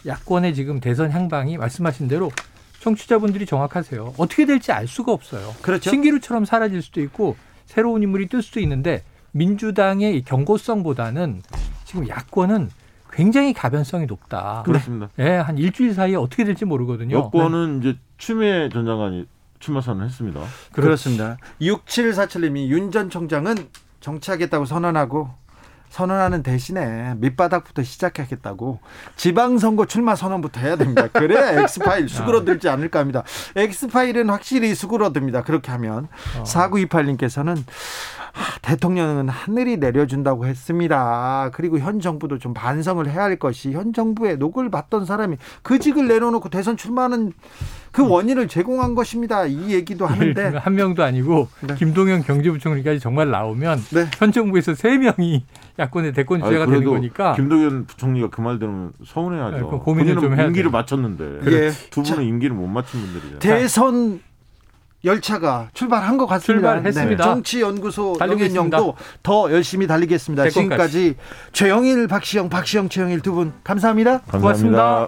[0.08, 2.32] 야권의 지금 대선 향방이 말씀하신 대로
[2.80, 4.16] 청취자분들이 정확하세요.
[4.18, 5.54] 어떻게 될지 알 수가 없어요.
[5.62, 5.92] 그렇죠.
[5.92, 7.36] 신기루처럼 사라질 수도 있고
[7.68, 11.44] 새로운 인물이 뜰 수도 있는데 민주당의 경고성보다는
[11.86, 12.72] 지금 야권은
[13.12, 14.64] 굉장히 가변성이 높다.
[14.66, 15.10] 그렇습니다.
[15.16, 15.26] 네.
[15.26, 17.16] 예, 한 일주일 사이에 어떻게 될지 모르거든요.
[17.16, 17.90] 여권은 네.
[17.90, 19.28] 이제 추미애 전 장관이
[19.60, 20.40] 출마 선언했습니다.
[20.74, 21.38] 그렇습니다.
[21.62, 23.56] 6747님이 윤 전 총장은
[24.00, 25.30] 정치하겠다고 선언하고
[25.92, 28.80] 선언하는 대신에 밑바닥부터 시작하겠다고
[29.18, 31.08] 지방선거 출마 선언부터 해야 됩니다.
[31.08, 33.24] 그래야 엑스파일 수그러들지 않을까 합니다.
[33.58, 35.44] 엑스파일은 확실히 수그러듭니다.
[35.44, 36.08] 그렇게 하면.
[36.40, 36.44] 어.
[36.44, 37.62] 4928님께서는
[38.62, 41.50] 대통령은 하늘이 내려준다고 했습니다.
[41.54, 46.08] 그리고 현 정부도 좀 반성을 해야 할 것이 현 정부의 녹을 받던 사람이 그 직을
[46.08, 47.34] 내려놓고 대선 출마하는
[47.92, 49.46] 그 원인을 제공한 것입니다.
[49.46, 51.76] 이 얘기도 하는데 한 명도 아니고 네.
[51.76, 54.08] 김동연 경제부총리까지 정말 나오면 네.
[54.18, 55.44] 현 정부에서 세 명이
[55.80, 59.58] 야권의 대권 주자가 되는 거니까 김동연 부총리가 그 말 들으면 서운해하죠.
[59.58, 61.72] 네, 고민을 좀 해야 임기를 맞췄는데 예.
[61.90, 63.40] 두 분은 자, 임기를 못 맞춘 분들이죠.
[63.40, 64.20] 대선
[65.04, 66.70] 열차가 출발한 것 같습니다.
[66.74, 67.24] 출발했습니다.
[67.24, 67.30] 네.
[67.32, 70.50] 정치연구소 영현영도 더 열심히 달리겠습니다.
[70.50, 71.16] 지금까지
[71.54, 74.22] 최영일, 박시영, 박시영, 최영일 두 분 감사합니다.
[74.28, 75.08] 감사합니다.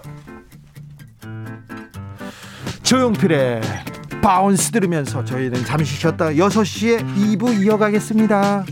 [2.82, 3.60] 조용필의
[4.22, 7.04] 바운스 들으면서 저희는 잠시 쉬었다 6시에
[7.38, 8.64] 2부 이어가겠습니다.